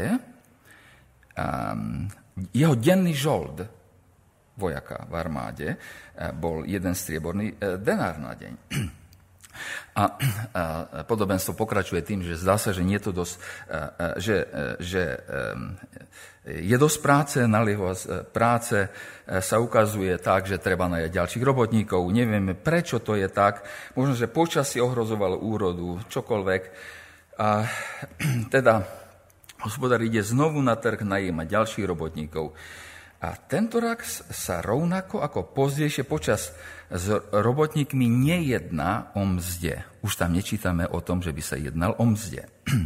um, 1.35 2.06
jeho 2.54 2.78
denný 2.78 3.11
žold 3.11 3.66
vojaka 4.54 5.11
v 5.11 5.14
armáde 5.18 5.68
e, 5.75 5.76
bol 6.38 6.62
jeden 6.62 6.94
strieborný 6.94 7.58
e, 7.58 7.75
denár 7.82 8.23
na 8.23 8.38
deň. 8.38 8.54
A, 9.99 10.14
podobenstvo 11.02 11.58
pokračuje 11.58 12.06
tým, 12.06 12.23
že 12.23 12.38
zdá 12.38 12.54
sa, 12.54 12.70
že 12.70 12.87
nie 12.87 13.02
je 13.02 13.11
to 13.11 13.12
dosť, 13.18 13.35
že, 14.23 14.47
že 14.78 15.18
je 16.48 16.76
dosť 16.80 16.98
práce, 17.04 17.38
naliehova 17.44 17.92
práce 18.32 18.88
sa 19.28 19.56
ukazuje 19.60 20.16
tak, 20.16 20.48
že 20.48 20.56
treba 20.56 20.88
najať 20.88 21.10
ďalších 21.12 21.44
robotníkov. 21.44 22.08
Nevieme, 22.08 22.56
prečo 22.56 23.04
to 23.04 23.20
je 23.20 23.28
tak. 23.28 23.68
Možno, 23.92 24.16
že 24.16 24.32
počasie 24.32 24.80
ohrozovalo 24.80 25.36
úrodu, 25.36 26.00
čokoľvek. 26.08 26.62
A 27.36 27.68
teda 28.54 28.88
hospodár 29.60 30.00
ide 30.00 30.24
znovu 30.24 30.64
na 30.64 30.80
trh 30.80 31.04
najímať 31.04 31.46
ďalších 31.52 31.84
robotníkov. 31.84 32.56
A 33.18 33.34
tento 33.34 33.82
raz 33.82 34.22
sa 34.30 34.62
rovnako 34.62 35.20
ako 35.20 35.50
pozdejšie 35.50 36.06
počas 36.06 36.54
s 36.88 37.06
robotníkmi 37.34 38.06
nejedná 38.06 39.12
o 39.18 39.26
mzde. 39.26 39.84
Už 40.06 40.16
tam 40.16 40.32
nečítame 40.32 40.88
o 40.88 41.02
tom, 41.02 41.20
že 41.20 41.34
by 41.34 41.42
sa 41.44 41.60
jednal 41.60 41.98
o 41.98 42.04
mzde. 42.08 42.48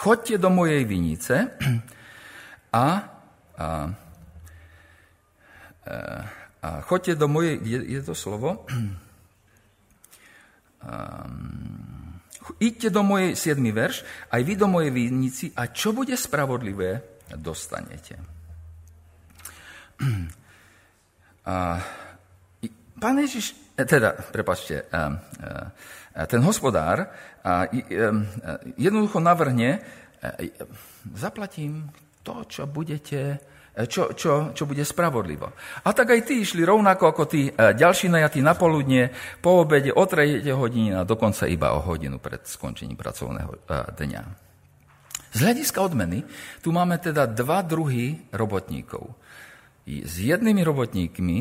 Chodte 0.00 0.40
do 0.40 0.48
mojej 0.48 0.88
vinice 0.88 1.52
a, 2.72 3.04
a, 3.52 3.68
a 6.62 6.68
chodte 6.88 7.12
do 7.14 7.28
mojej, 7.28 7.60
je, 7.60 7.78
je 7.98 8.00
to 8.00 8.16
slovo? 8.16 8.64
Um, 10.80 12.16
idte 12.68 12.88
do 12.90 13.04
mojej, 13.04 13.36
7. 13.36 13.60
verš, 13.60 14.02
aj 14.32 14.40
vy 14.42 14.54
do 14.56 14.66
mojej 14.66 14.90
vinici 14.90 15.46
a 15.52 15.68
čo 15.68 15.92
bude 15.92 16.16
spravodlivé, 16.16 17.20
dostanete. 17.36 18.16
A, 21.42 21.74
pán 23.02 23.18
Ježiš, 23.18 23.74
e, 23.74 23.82
teda, 23.82 24.14
prepačte, 24.14 24.86
a, 24.94 25.10
a, 26.14 26.22
ten 26.30 26.38
hospodár 26.38 27.10
a, 27.42 27.66
jednoducho 28.78 29.18
navrhne, 29.18 29.82
zaplatím 31.10 31.90
to, 32.22 32.46
čo 32.46 32.70
budete 32.70 33.52
čo, 33.72 34.12
čo, 34.12 34.52
čo 34.52 34.68
bude 34.68 34.84
spravodlivo. 34.84 35.48
A 35.80 35.88
tak 35.96 36.12
aj 36.12 36.28
tí 36.28 36.44
išli 36.44 36.60
rovnako 36.60 37.08
ako 37.08 37.24
tí 37.24 37.48
e, 37.48 37.52
ďalší 37.72 38.12
najatí 38.12 38.44
na 38.44 38.52
poludne, 38.52 39.08
po 39.40 39.64
obede 39.64 39.88
o 39.88 40.04
3 40.04 40.44
hodiny 40.44 40.92
a 40.92 41.08
dokonca 41.08 41.48
iba 41.48 41.72
o 41.72 41.80
hodinu 41.80 42.20
pred 42.20 42.44
skončením 42.44 43.00
pracovného 43.00 43.48
e, 43.48 43.58
dňa. 43.96 44.22
Z 45.32 45.38
hľadiska 45.40 45.80
odmeny 45.80 46.20
tu 46.60 46.68
máme 46.68 47.00
teda 47.00 47.24
dva 47.24 47.64
druhy 47.64 48.28
robotníkov. 48.28 49.16
S 49.88 50.20
jednými 50.20 50.60
robotníkmi, 50.60 51.38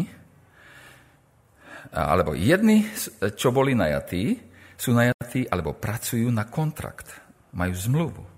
alebo 1.92 2.32
jedni, 2.32 2.88
čo 3.36 3.52
boli 3.52 3.76
najatí, 3.76 4.40
sú 4.80 4.96
najatí 4.96 5.52
alebo 5.52 5.76
pracujú 5.76 6.32
na 6.32 6.48
kontrakt, 6.48 7.12
majú 7.52 7.76
zmluvu. 7.76 8.31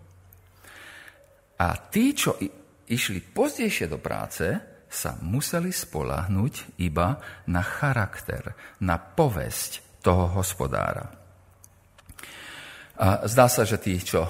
A 1.60 1.67
tí, 1.89 2.13
čo 2.17 2.38
išli 2.89 3.19
pozdejšie 3.22 3.86
do 3.91 4.01
práce, 4.01 4.45
sa 4.93 5.17
museli 5.25 5.74
spolahnuť 5.74 6.77
iba 6.86 7.17
na 7.50 7.65
charakter, 7.65 8.53
na 8.86 9.01
povesť 9.01 10.01
toho 10.05 10.38
hospodára. 10.38 11.24
A 12.93 13.25
zdá 13.25 13.50
sa, 13.50 13.65
že 13.65 13.81
tí, 13.81 13.98
čo, 13.98 14.29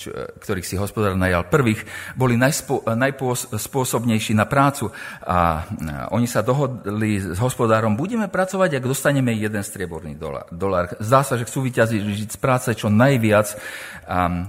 čo, 0.00 0.08
ktorých 0.40 0.64
si 0.64 0.80
hospodár 0.80 1.12
najal 1.12 1.44
prvých, 1.52 1.84
boli 2.16 2.40
najspô, 2.40 2.88
najspôsobnejší 2.88 4.32
na 4.32 4.48
prácu. 4.48 4.88
A 5.28 5.68
oni 6.08 6.24
sa 6.24 6.40
dohodli 6.40 7.20
s 7.20 7.36
hospodárom, 7.36 8.00
budeme 8.00 8.32
pracovať, 8.32 8.80
ak 8.80 8.88
dostaneme 8.88 9.36
jeden 9.36 9.60
strieborný 9.60 10.16
dolár. 10.48 10.96
Zdá 11.04 11.20
sa, 11.20 11.36
že 11.36 11.44
chcú 11.44 11.68
vyťažiť 11.68 12.32
z 12.32 12.38
práce 12.40 12.72
čo 12.72 12.88
najviac. 12.88 13.52
A, 14.08 14.48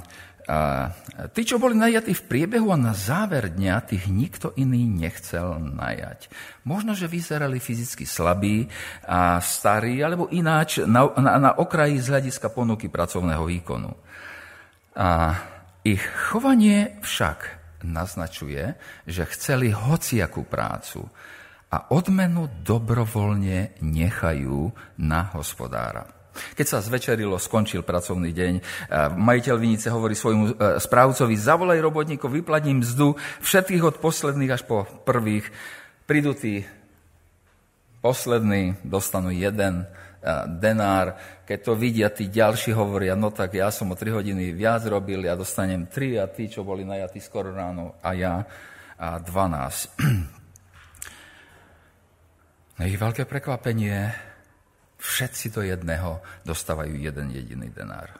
a 0.49 0.89
tí, 1.29 1.45
čo 1.45 1.61
boli 1.61 1.77
najatí 1.77 2.09
v 2.17 2.25
priebehu 2.25 2.73
a 2.73 2.77
na 2.81 2.97
záver 2.97 3.53
dňa, 3.53 3.85
tých 3.85 4.09
nikto 4.09 4.49
iný 4.57 4.89
nechcel 4.89 5.61
najať. 5.61 6.25
Možno, 6.65 6.97
že 6.97 7.05
vyzerali 7.05 7.61
fyzicky 7.61 8.09
slabí 8.09 8.65
a 9.05 9.37
starí, 9.45 10.01
alebo 10.01 10.25
ináč 10.33 10.81
na, 10.81 11.05
na, 11.21 11.37
na 11.37 11.51
okraji 11.53 12.01
z 12.01 12.09
hľadiska 12.17 12.49
ponuky 12.49 12.89
pracovného 12.89 13.45
výkonu. 13.45 13.93
A 14.97 15.37
ich 15.85 16.01
chovanie 16.01 16.97
však 17.05 17.39
naznačuje, 17.85 18.73
že 19.05 19.29
chceli 19.29 19.69
hociakú 19.69 20.49
prácu 20.49 21.05
a 21.69 21.93
odmenu 21.93 22.49
dobrovoľne 22.65 23.77
nechajú 23.85 24.73
na 24.97 25.29
hospodára. 25.37 26.18
Keď 26.55 26.65
sa 26.65 26.83
zvečerilo, 26.83 27.39
skončil 27.39 27.83
pracovný 27.83 28.33
deň, 28.33 28.53
majiteľ 29.15 29.55
vinice 29.59 29.89
hovorí 29.89 30.15
svojmu 30.17 30.45
e, 30.45 30.51
správcovi, 30.81 31.35
zavolaj 31.35 31.83
robotníkov, 31.83 32.31
vyplatím 32.31 32.79
mzdu 32.81 33.15
všetkých 33.43 33.83
od 33.83 33.95
posledných 33.99 34.53
až 34.53 34.63
po 34.63 34.87
prvých. 35.03 35.51
Prídu 36.09 36.33
tí 36.33 36.65
poslední, 37.99 38.75
dostanú 38.83 39.31
jeden 39.31 39.83
e, 39.83 39.85
denár. 40.59 41.15
Keď 41.43 41.59
to 41.65 41.75
vidia, 41.75 42.09
tí 42.13 42.27
ďalší 42.29 42.71
hovoria, 42.75 43.15
no 43.15 43.31
tak 43.31 43.53
ja 43.57 43.71
som 43.73 43.91
o 43.91 43.95
3 43.97 44.11
hodiny 44.21 44.53
viac 44.55 44.85
robil, 44.87 45.25
ja 45.25 45.35
dostanem 45.35 45.87
3 45.87 46.23
a 46.23 46.27
tí, 46.29 46.47
čo 46.47 46.63
boli 46.63 46.85
najatí 46.85 47.19
skoro 47.19 47.51
ráno, 47.51 47.95
a 47.99 48.13
ja 48.15 48.45
a 48.99 49.19
12. 49.19 49.99
Na 52.79 52.87
ich 52.87 52.99
veľké 52.99 53.25
prekvapenie 53.27 54.13
Všetci 54.99 55.55
do 55.55 55.63
jedného 55.63 56.19
dostávajú 56.43 56.91
jeden 56.99 57.31
jediný 57.31 57.71
denár. 57.71 58.19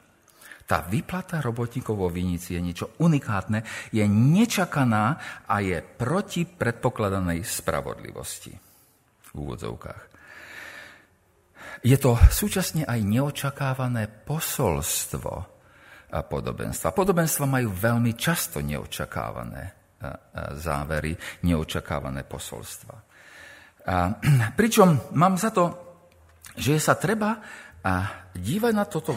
Tá 0.64 0.86
vyplata 0.86 1.42
robotníkov 1.42 1.98
vo 1.98 2.08
Vinici 2.08 2.54
je 2.54 2.62
niečo 2.62 2.94
unikátne, 3.02 3.90
je 3.90 4.06
nečakaná 4.06 5.18
a 5.50 5.58
je 5.60 5.82
proti 5.82 6.46
predpokladanej 6.46 7.42
spravodlivosti 7.42 8.54
v 8.54 9.30
úvodzovkách. 9.34 10.02
Je 11.82 11.96
to 11.98 12.14
súčasne 12.30 12.86
aj 12.86 13.00
neočakávané 13.02 14.06
posolstvo 14.24 15.32
a 16.10 16.20
podobenstva. 16.22 16.94
Podobenstva 16.94 17.50
majú 17.50 17.74
veľmi 17.74 18.14
často 18.14 18.62
neočakávané 18.62 19.80
závery, 20.56 21.12
neočakávané 21.44 22.24
posolstva. 22.24 22.96
A, 23.90 23.94
pričom 24.58 25.12
mám 25.18 25.34
za 25.34 25.50
to, 25.50 25.89
že 26.60 26.76
sa 26.76 26.92
treba 27.00 27.40
dívať 28.36 28.72
na 28.76 28.84
toto 28.84 29.16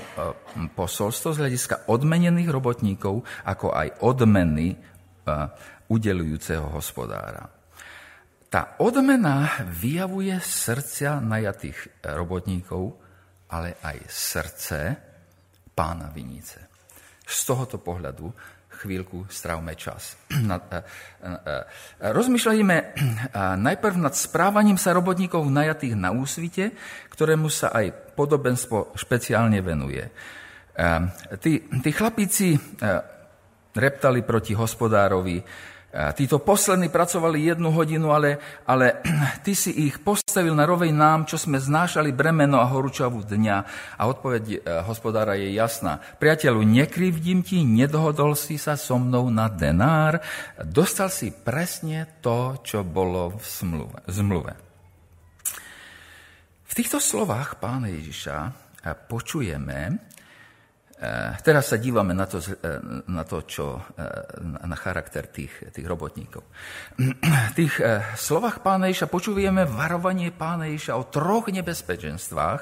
posolstvo 0.72 1.36
z 1.36 1.40
hľadiska 1.44 1.76
odmenených 1.92 2.48
robotníkov, 2.48 3.28
ako 3.44 3.76
aj 3.76 4.00
odmeny 4.08 4.72
udelujúceho 5.92 6.72
hospodára. 6.72 7.44
Tá 8.48 8.80
odmena 8.80 9.68
vyjavuje 9.68 10.38
srdcia 10.40 11.20
najatých 11.20 12.08
robotníkov, 12.16 12.96
ale 13.52 13.76
aj 13.84 13.98
srdce 14.08 14.80
pána 15.76 16.08
vinice. 16.14 16.72
Z 17.26 17.50
tohoto 17.50 17.84
pohľadu 17.84 18.32
chvíľku 18.82 19.30
stravme 19.30 19.78
čas. 19.78 20.18
Rozmýšľajme 22.02 22.78
najprv 23.58 23.96
nad 24.02 24.14
správaním 24.18 24.82
sa 24.82 24.92
robotníkov 24.98 25.46
najatých 25.48 25.94
na 25.94 26.10
úsvite, 26.12 26.74
ktorému 27.14 27.48
sa 27.48 27.70
aj 27.72 28.18
podobenstvo 28.18 28.98
špeciálne 28.98 29.62
venuje. 29.62 30.04
Tí, 31.38 31.54
tí 31.70 31.90
chlapíci 31.94 32.58
reptali 33.74 34.22
proti 34.22 34.54
hospodárovi, 34.54 35.42
Títo 35.94 36.42
poslední 36.42 36.90
pracovali 36.90 37.54
jednu 37.54 37.70
hodinu, 37.70 38.10
ale, 38.18 38.42
ale 38.66 38.98
ty 39.46 39.54
si 39.54 39.70
ich 39.70 40.02
postavil 40.02 40.58
na 40.58 40.66
rovej 40.66 40.90
nám, 40.90 41.30
čo 41.30 41.38
sme 41.38 41.62
znášali 41.62 42.10
bremeno 42.10 42.58
a 42.58 42.66
horúčavú 42.66 43.22
dňa. 43.22 43.58
A 44.02 44.10
odpoveď 44.10 44.44
e, 44.50 44.58
hospodára 44.90 45.38
je 45.38 45.54
jasná. 45.54 46.02
Priateľu, 46.18 46.66
nekrivdím 46.66 47.46
ti, 47.46 47.62
nedohodol 47.62 48.34
si 48.34 48.58
sa 48.58 48.74
so 48.74 48.98
mnou 48.98 49.30
na 49.30 49.46
denár, 49.54 50.18
dostal 50.66 51.14
si 51.14 51.30
presne 51.30 52.18
to, 52.26 52.58
čo 52.66 52.82
bolo 52.82 53.38
v 53.38 53.46
zmluve. 54.10 54.54
V 56.66 56.74
týchto 56.74 56.98
slovách 56.98 57.62
pána 57.62 57.94
Ježiša 57.94 58.38
e, 58.42 58.52
počujeme, 58.98 60.10
teraz 61.44 61.74
sa 61.74 61.78
dívame 61.82 62.16
na 62.16 62.24
to, 62.30 62.40
eh, 62.40 62.80
na, 63.12 63.24
to 63.28 63.44
čo, 63.44 63.82
eh, 63.98 64.64
na 64.64 64.78
charakter 64.78 65.28
tých, 65.28 65.74
tých 65.74 65.84
robotníkov. 65.84 66.44
V 66.96 67.54
tých 67.60 67.82
slovách 68.16 68.64
pána 68.64 68.88
Ježa 68.88 69.12
počúvame 69.12 69.68
varovanie 69.68 70.32
pána 70.32 70.72
Ježa 70.72 70.96
o 70.96 71.04
troch 71.04 71.52
nebezpečenstvách, 71.52 72.62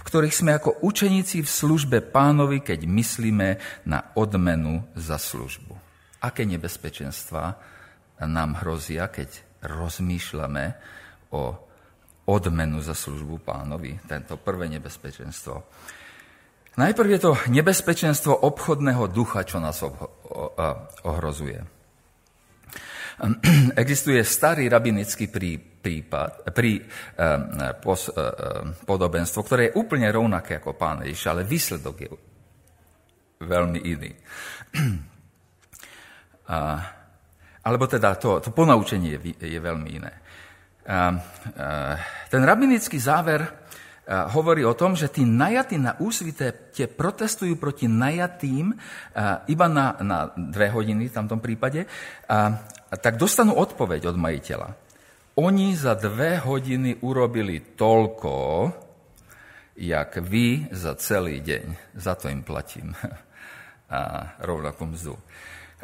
v 0.00 0.04
ktorých 0.04 0.34
sme 0.34 0.56
ako 0.56 0.80
učeníci 0.86 1.44
v 1.44 1.50
službe 1.50 1.98
pánovi, 2.00 2.64
keď 2.64 2.88
myslíme 2.88 3.48
na 3.84 4.14
odmenu 4.16 4.84
za 4.96 5.20
službu. 5.20 5.76
Aké 6.24 6.48
nebezpečenstva 6.48 7.60
nám 8.24 8.64
hrozia, 8.64 9.12
keď 9.12 9.60
rozmýšľame 9.60 10.64
o 11.36 11.52
odmenu 12.24 12.80
za 12.80 12.96
službu 12.96 13.44
pánovi? 13.44 14.00
Tento 14.08 14.40
prvé 14.40 14.72
nebezpečenstvo 14.72 15.54
Najprv 16.74 17.08
je 17.14 17.20
to 17.22 17.32
nebezpečenstvo 17.54 18.34
obchodného 18.34 19.06
ducha, 19.06 19.46
čo 19.46 19.62
nás 19.62 19.78
ohrozuje. 21.06 21.62
Existuje 23.82 24.18
starý 24.26 24.66
rabinický 24.66 25.30
prípad, 25.30 26.50
prí, 26.50 26.82
pos, 27.78 28.10
podobenstvo, 28.82 29.40
ktoré 29.46 29.70
je 29.70 29.76
úplne 29.78 30.10
rovnaké 30.10 30.58
ako 30.58 30.74
pán 30.74 31.06
Ježiš, 31.06 31.30
ale 31.30 31.46
výsledok 31.46 31.96
je 32.02 32.10
veľmi 33.38 33.80
iný. 33.86 34.10
Alebo 37.64 37.84
teda 37.88 38.18
to, 38.20 38.42
to 38.42 38.50
ponaučenie 38.52 39.16
je, 39.16 39.46
je 39.46 39.60
veľmi 39.62 39.88
iné. 39.94 40.12
Ten 42.28 42.42
rabinický 42.44 43.00
záver 43.00 43.63
hovorí 44.04 44.60
o 44.68 44.76
tom, 44.76 44.92
že 44.92 45.08
tí 45.08 45.24
najatí 45.24 45.80
na 45.80 45.96
úsvite 45.96 46.72
tie 46.76 46.84
protestujú 46.84 47.56
proti 47.56 47.88
najatým 47.88 48.76
iba 49.48 49.66
na, 49.68 49.96
na 50.04 50.18
dve 50.36 50.68
hodiny 50.68 51.08
v 51.08 51.16
tomto 51.16 51.40
prípade, 51.40 51.88
a, 52.28 52.60
tak 53.00 53.16
dostanú 53.16 53.56
odpoveď 53.56 54.12
od 54.12 54.16
majiteľa. 54.20 54.68
Oni 55.40 55.74
za 55.74 55.98
dve 55.98 56.38
hodiny 56.38 57.02
urobili 57.02 57.74
toľko, 57.74 58.34
jak 59.74 60.22
vy 60.22 60.70
za 60.70 60.94
celý 60.94 61.42
deň. 61.42 61.96
Za 61.98 62.14
to 62.14 62.30
im 62.30 62.46
platím 62.46 62.94
a 63.90 64.30
rovnakú 64.44 64.86
mzdu. 64.86 65.18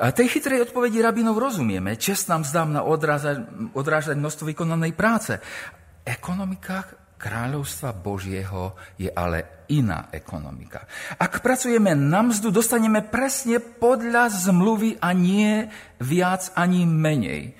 A 0.01 0.17
tej 0.17 0.33
chytrej 0.33 0.65
odpovedi 0.71 1.03
rabinov 1.03 1.37
rozumieme. 1.37 1.99
Čest 1.99 2.31
nám 2.31 2.47
zdám 2.47 2.73
na 2.73 2.81
odrážať, 2.87 3.45
odrážať 3.77 4.17
množstvo 4.17 4.49
vykonanej 4.49 4.97
práce. 4.97 5.37
Ekonomika 6.07 7.00
kráľovstva 7.21 7.93
Božieho 7.93 8.73
je 8.97 9.13
ale 9.13 9.69
iná 9.69 10.09
ekonomika. 10.09 10.89
Ak 11.21 11.45
pracujeme 11.45 11.93
na 11.93 12.25
mzdu, 12.25 12.49
dostaneme 12.49 13.05
presne 13.05 13.61
podľa 13.61 14.33
zmluvy 14.49 14.97
a 14.99 15.13
nie 15.13 15.69
viac 16.01 16.49
ani 16.57 16.89
menej. 16.89 17.53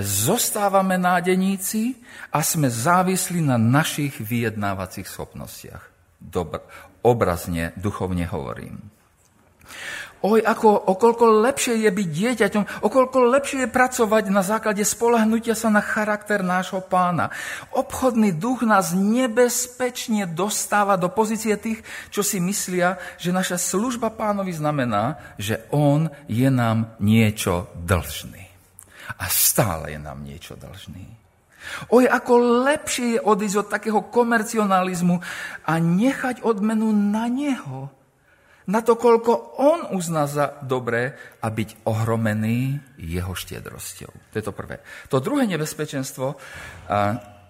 Zostávame 0.00 0.96
nádeníci 0.96 2.00
a 2.32 2.40
sme 2.40 2.72
závislí 2.72 3.44
na 3.44 3.60
našich 3.60 4.16
vyjednávacích 4.16 5.04
schopnostiach. 5.04 5.84
Dobr, 6.16 6.64
obrazne, 7.04 7.76
duchovne 7.76 8.24
hovorím. 8.24 8.80
Oj, 10.22 10.38
ako, 10.38 10.70
okolko 10.94 11.42
lepšie 11.42 11.82
je 11.82 11.90
byť 11.90 12.08
dieťaťom, 12.14 12.86
okolko 12.86 13.26
lepšie 13.26 13.66
je 13.66 13.74
pracovať 13.74 14.30
na 14.30 14.46
základe 14.46 14.86
spolahnutia 14.86 15.58
sa 15.58 15.66
na 15.66 15.82
charakter 15.82 16.46
nášho 16.46 16.78
pána. 16.78 17.34
Obchodný 17.74 18.30
duch 18.30 18.62
nás 18.62 18.94
nebezpečne 18.94 20.30
dostáva 20.30 20.94
do 20.94 21.10
pozície 21.10 21.58
tých, 21.58 21.82
čo 22.14 22.22
si 22.22 22.38
myslia, 22.38 23.02
že 23.18 23.34
naša 23.34 23.58
služba 23.58 24.14
pánovi 24.14 24.54
znamená, 24.54 25.18
že 25.42 25.58
on 25.74 26.06
je 26.30 26.46
nám 26.54 26.94
niečo 27.02 27.66
dlžný. 27.82 28.46
A 29.18 29.26
stále 29.26 29.98
je 29.98 30.00
nám 30.00 30.22
niečo 30.22 30.54
dlžný. 30.54 31.02
Oj, 31.90 32.06
ako 32.06 32.62
lepšie 32.62 33.18
je 33.18 33.20
odísť 33.26 33.56
od 33.58 33.70
takého 33.70 34.00
komercionalizmu 34.06 35.18
a 35.66 35.72
nechať 35.82 36.46
odmenu 36.46 36.94
na 36.94 37.26
neho 37.26 37.90
na 38.70 38.80
to, 38.84 38.94
koľko 38.94 39.58
on 39.58 39.90
uzná 39.96 40.30
za 40.30 40.62
dobré 40.62 41.18
a 41.42 41.50
byť 41.50 41.82
ohromený 41.88 42.78
jeho 43.00 43.34
štiedrosťou. 43.34 44.12
To 44.30 44.34
je 44.38 44.44
to 44.44 44.54
prvé. 44.54 44.78
To 45.10 45.18
druhé 45.18 45.50
nebezpečenstvo, 45.50 46.38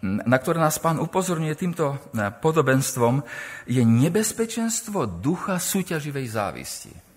na 0.02 0.36
ktoré 0.40 0.58
nás 0.58 0.80
pán 0.80 0.98
upozorňuje 0.98 1.54
týmto 1.54 2.00
podobenstvom, 2.16 3.22
je 3.68 3.82
nebezpečenstvo 3.84 5.20
ducha 5.20 5.60
súťaživej 5.60 6.26
závisti. 6.26 7.11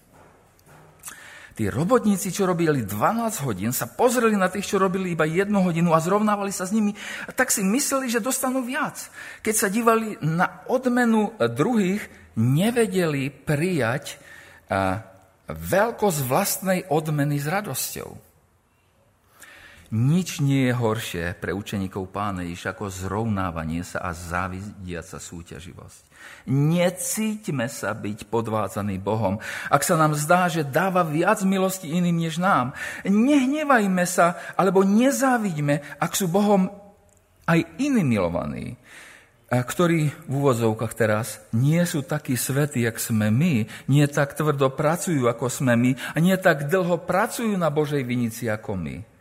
Tí 1.56 1.72
robotníci, 1.72 2.36
čo 2.36 2.44
robili 2.44 2.84
12 2.84 3.48
hodín, 3.48 3.72
sa 3.72 3.88
pozreli 3.88 4.36
na 4.36 4.52
tých, 4.52 4.68
čo 4.68 4.76
robili 4.76 5.16
iba 5.16 5.24
jednu 5.24 5.64
hodinu 5.64 5.96
a 5.96 6.04
zrovnávali 6.04 6.52
sa 6.52 6.68
s 6.68 6.76
nimi, 6.76 6.92
tak 7.32 7.48
si 7.48 7.64
mysleli, 7.64 8.12
že 8.12 8.20
dostanú 8.20 8.60
viac. 8.60 9.08
Keď 9.40 9.56
sa 9.56 9.72
dívali 9.72 10.20
na 10.20 10.68
odmenu 10.68 11.32
druhých, 11.40 12.04
nevedeli 12.36 13.32
prijať 13.32 14.20
veľkosť 15.48 16.20
vlastnej 16.28 16.92
odmeny 16.92 17.40
s 17.40 17.48
radosťou. 17.48 18.10
Nič 19.96 20.44
nie 20.44 20.68
je 20.68 20.74
horšie 20.76 21.40
pre 21.40 21.56
učeníkov 21.56 22.12
pána 22.12 22.44
Ježiša 22.44 22.76
ako 22.76 22.92
zrovnávanie 22.92 23.86
sa 23.88 24.04
a 24.04 24.12
závidiaca 24.12 25.24
súťaživosť. 25.24 26.05
Necíťme 26.46 27.66
sa 27.66 27.94
byť 27.98 28.30
podvádzaný 28.30 29.02
Bohom. 29.02 29.42
Ak 29.68 29.82
sa 29.82 29.98
nám 29.98 30.14
zdá, 30.14 30.46
že 30.46 30.62
dáva 30.62 31.02
viac 31.02 31.42
milosti 31.42 31.90
iným 31.90 32.22
než 32.22 32.38
nám, 32.38 32.78
nehnevajme 33.06 34.06
sa 34.06 34.38
alebo 34.54 34.86
nezávidíme, 34.86 35.82
ak 35.98 36.12
sú 36.14 36.30
Bohom 36.30 36.70
aj 37.50 37.66
iní 37.82 38.06
milovaní 38.06 38.78
ktorí 39.46 40.10
v 40.26 40.32
úvodzovkách 40.32 40.94
teraz 40.98 41.40
nie 41.54 41.80
sú 41.86 42.02
takí 42.02 42.34
svetí, 42.34 42.82
jak 42.82 42.98
sme 42.98 43.30
my, 43.30 43.70
nie 43.86 44.06
tak 44.10 44.34
tvrdo 44.34 44.74
pracujú, 44.74 45.30
ako 45.30 45.48
sme 45.48 45.78
my 45.78 45.92
a 45.94 46.18
nie 46.18 46.36
tak 46.42 46.66
dlho 46.66 47.06
pracujú 47.06 47.54
na 47.54 47.70
Božej 47.70 48.02
vinici, 48.02 48.50
ako 48.50 48.74
my. 48.74 49.15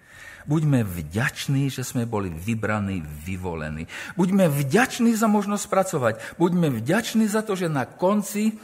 Buďme 0.44 0.84
vďační, 0.84 1.72
že 1.72 1.80
sme 1.80 2.04
boli 2.04 2.28
vybraní, 2.28 3.00
vyvolení. 3.00 3.88
Buďme 4.16 4.52
vďační 4.52 5.16
za 5.16 5.24
možnosť 5.24 5.64
pracovať. 5.72 6.14
Buďme 6.36 6.68
vďační 6.68 7.24
za 7.28 7.40
to, 7.40 7.56
že 7.56 7.72
na 7.72 7.88
konci 7.88 8.60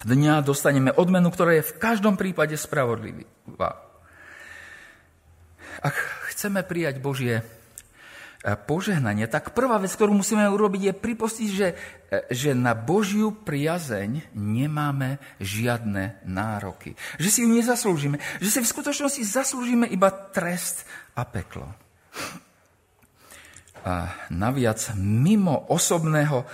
dňa 0.00 0.40
dostaneme 0.40 0.96
odmenu, 0.96 1.28
ktorá 1.28 1.60
je 1.60 1.68
v 1.68 1.76
každom 1.76 2.16
prípade 2.16 2.56
spravodlivá. 2.56 3.84
Ak 5.80 5.96
chceme 6.32 6.64
prijať 6.64 7.04
Božie 7.04 7.44
požehnanie, 8.40 9.28
tak 9.28 9.52
prvá 9.52 9.76
vec, 9.76 9.92
ktorú 9.92 10.16
musíme 10.16 10.48
urobiť, 10.48 10.82
je 10.88 10.94
pripostiť, 10.96 11.48
že, 11.52 11.68
e, 12.08 12.16
že 12.32 12.56
na 12.56 12.72
Božiu 12.72 13.36
priazeň 13.36 14.32
nemáme 14.32 15.20
žiadne 15.36 16.24
nároky. 16.24 16.96
Že 17.20 17.28
si 17.28 17.38
ju 17.44 17.48
nezaslúžime. 17.52 18.16
Že 18.40 18.48
si 18.48 18.58
v 18.64 18.72
skutočnosti 18.72 19.22
zaslúžime 19.28 19.84
iba 19.92 20.08
trest 20.08 20.88
a 21.12 21.28
peklo. 21.28 21.68
naviac 24.28 24.92
mimo 25.00 25.56
osobného 25.72 26.44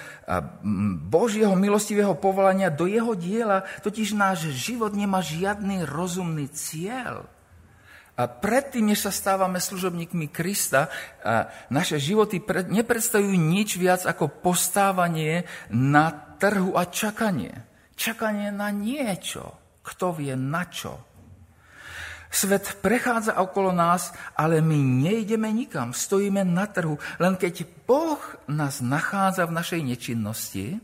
Božieho 1.10 1.58
milostivého 1.58 2.14
povolania 2.14 2.70
do 2.70 2.86
jeho 2.86 3.18
diela, 3.18 3.66
totiž 3.82 4.14
náš 4.14 4.54
život 4.54 4.94
nemá 4.94 5.18
žiadny 5.22 5.82
rozumný 5.82 6.46
cieľ. 6.54 7.26
A 8.16 8.24
predtým, 8.24 8.88
než 8.88 9.04
sa 9.04 9.12
stávame 9.12 9.60
služobníkmi 9.60 10.32
Krista, 10.32 10.88
naše 11.68 12.00
životy 12.00 12.40
nepredstavujú 12.48 13.36
nič 13.36 13.76
viac 13.76 14.08
ako 14.08 14.32
postávanie 14.40 15.44
na 15.68 16.08
trhu 16.40 16.72
a 16.72 16.88
čakanie. 16.88 17.52
Čakanie 17.92 18.48
na 18.48 18.72
niečo. 18.72 19.60
Kto 19.84 20.16
vie 20.16 20.32
na 20.32 20.64
čo. 20.64 20.96
Svet 22.26 22.82
prechádza 22.82 23.38
okolo 23.38 23.70
nás, 23.70 24.10
ale 24.34 24.58
my 24.64 24.76
nejdeme 24.76 25.46
nikam, 25.52 25.92
stojíme 25.94 26.42
na 26.42 26.66
trhu. 26.66 26.98
Len 27.20 27.36
keď 27.36 27.68
Boh 27.84 28.20
nás 28.50 28.82
nachádza 28.82 29.46
v 29.46 29.56
našej 29.56 29.80
nečinnosti 29.84 30.80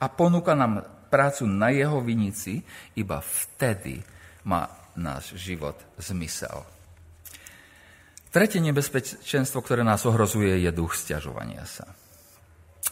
a 0.00 0.06
ponúka 0.06 0.56
nám 0.56 0.86
prácu 1.12 1.46
na 1.46 1.70
jeho 1.70 2.00
vinici, 2.00 2.64
iba 2.98 3.22
vtedy 3.22 4.02
má 4.46 4.66
náš 4.94 5.34
život 5.38 5.78
zmysel. 5.98 6.66
Tretie 8.34 8.58
nebezpečenstvo, 8.58 9.62
ktoré 9.62 9.86
nás 9.86 10.02
ohrozuje, 10.02 10.58
je 10.58 10.70
duch 10.74 10.98
stiažovania 10.98 11.62
sa. 11.70 11.86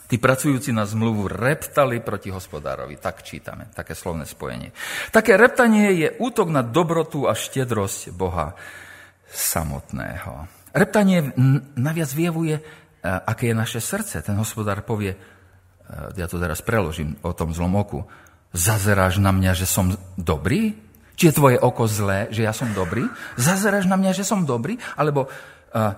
Tí 0.07 0.21
pracujúci 0.21 0.71
na 0.71 0.87
zmluvu 0.87 1.27
reptali 1.27 1.99
proti 1.99 2.31
hospodárovi. 2.31 3.01
Tak 3.01 3.27
čítame, 3.27 3.73
také 3.75 3.97
slovné 3.97 4.29
spojenie. 4.29 4.71
Také 5.11 5.35
reptanie 5.35 5.99
je 5.99 6.09
útok 6.21 6.47
na 6.53 6.63
dobrotu 6.63 7.27
a 7.27 7.35
štedrosť 7.35 8.15
Boha 8.15 8.55
samotného. 9.33 10.47
Reptanie 10.73 11.33
naviac 11.77 12.13
vyjavuje, 12.13 12.61
e, 12.61 12.63
aké 13.03 13.51
je 13.51 13.57
naše 13.57 13.81
srdce. 13.81 14.21
Ten 14.23 14.37
hospodár 14.39 14.85
povie, 14.85 15.17
e, 15.17 15.19
ja 16.17 16.29
to 16.29 16.39
teraz 16.41 16.63
preložím 16.65 17.17
o 17.25 17.33
tom 17.35 17.51
zlom 17.51 17.77
oku, 17.77 18.05
zazeráš 18.53 19.19
na 19.19 19.33
mňa, 19.33 19.53
že 19.57 19.67
som 19.67 19.97
dobrý? 20.21 20.77
Či 21.19 21.31
je 21.31 21.37
tvoje 21.37 21.59
oko 21.61 21.85
zlé, 21.85 22.33
že 22.33 22.45
ja 22.47 22.57
som 22.57 22.73
dobrý? 22.73 23.05
Zazeráš 23.37 23.85
na 23.87 24.01
mňa, 24.01 24.17
že 24.17 24.25
som 24.25 24.49
dobrý? 24.49 24.81
Alebo 24.97 25.29
uh, 25.29 25.93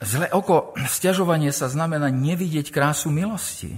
Zlé 0.00 0.32
oko, 0.32 0.72
stiažovanie 0.88 1.52
sa 1.52 1.68
znamená 1.68 2.08
nevidieť 2.08 2.72
krásu 2.72 3.12
milosti. 3.12 3.76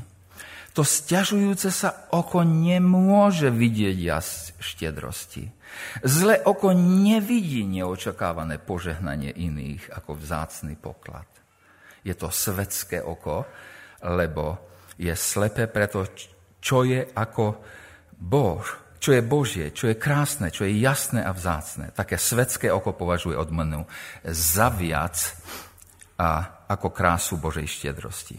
To 0.73 0.87
stiažujúce 0.87 1.69
sa 1.75 2.07
oko 2.15 2.47
nemôže 2.47 3.51
vidieť 3.51 3.97
jas 3.99 4.55
štedrosti. 4.63 5.51
Zlé 6.07 6.39
oko 6.47 6.71
nevidí 6.73 7.67
neočakávané 7.67 8.63
požehnanie 8.63 9.35
iných 9.35 9.91
ako 9.91 10.15
vzácný 10.15 10.79
poklad. 10.79 11.27
Je 12.07 12.15
to 12.15 12.31
svetské 12.31 13.03
oko, 13.03 13.43
lebo 14.07 14.63
je 14.95 15.13
slepé 15.19 15.67
preto, 15.67 16.07
čo 16.63 16.87
je 16.87 17.03
ako 17.03 17.59
Boh, 18.15 18.63
čo 19.03 19.11
je 19.11 19.23
Božie, 19.27 19.75
čo 19.75 19.91
je 19.91 19.99
krásne, 19.99 20.55
čo 20.55 20.63
je 20.63 20.79
jasné 20.79 21.27
a 21.27 21.35
vzácne. 21.35 21.91
Také 21.91 22.15
svetské 22.15 22.71
oko 22.71 22.95
považuje 22.95 23.35
odmenu 23.35 23.83
za 24.23 24.71
viac 24.71 25.19
a 26.15 26.63
ako 26.71 26.95
krásu 26.95 27.35
Božej 27.43 27.67
štiedrosti. 27.67 28.39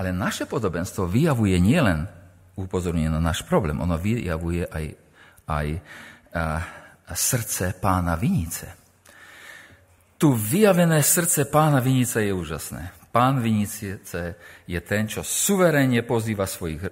Ale 0.00 0.16
naše 0.16 0.48
podobenstvo 0.48 1.04
vyjavuje 1.04 1.60
nielen 1.60 2.08
upozornenie 2.56 3.12
na 3.12 3.20
náš 3.20 3.44
problém, 3.44 3.76
ono 3.76 4.00
vyjavuje 4.00 4.64
aj, 4.64 4.86
aj 5.44 5.66
a, 6.32 6.42
srdce 7.12 7.76
pána 7.76 8.16
Vinice. 8.16 8.72
Tu 10.16 10.32
vyjavené 10.32 11.04
srdce 11.04 11.44
pána 11.46 11.84
Vinice 11.84 12.24
je 12.24 12.32
úžasné. 12.32 12.97
Pán 13.08 13.40
Vinice 13.40 14.04
je 14.68 14.80
ten, 14.84 15.08
čo 15.08 15.24
suverénne 15.24 16.04
pozýva 16.04 16.44
svojich 16.44 16.80
e, 16.84 16.88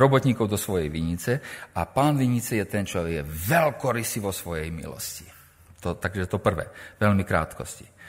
robotníkov 0.00 0.48
do 0.48 0.56
svojej 0.56 0.88
vinice 0.88 1.36
a 1.76 1.84
pán 1.84 2.16
Vinice 2.16 2.56
je 2.56 2.66
ten, 2.66 2.88
čo 2.88 3.04
je 3.04 3.20
veľkorysý 3.20 4.24
vo 4.24 4.32
svojej 4.32 4.72
milosti. 4.72 5.28
To, 5.84 6.00
takže 6.00 6.32
to 6.32 6.40
prvé, 6.40 6.68
veľmi 6.96 7.24
krátkosti. 7.28 8.00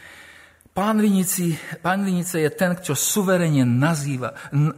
Pán, 0.71 1.03
Vinici, 1.03 1.51
pán 1.83 2.07
Vinice 2.07 2.39
je 2.39 2.47
ten, 2.55 2.79
čo 2.79 2.95
suverene 2.95 3.67
nazýva, 3.67 4.31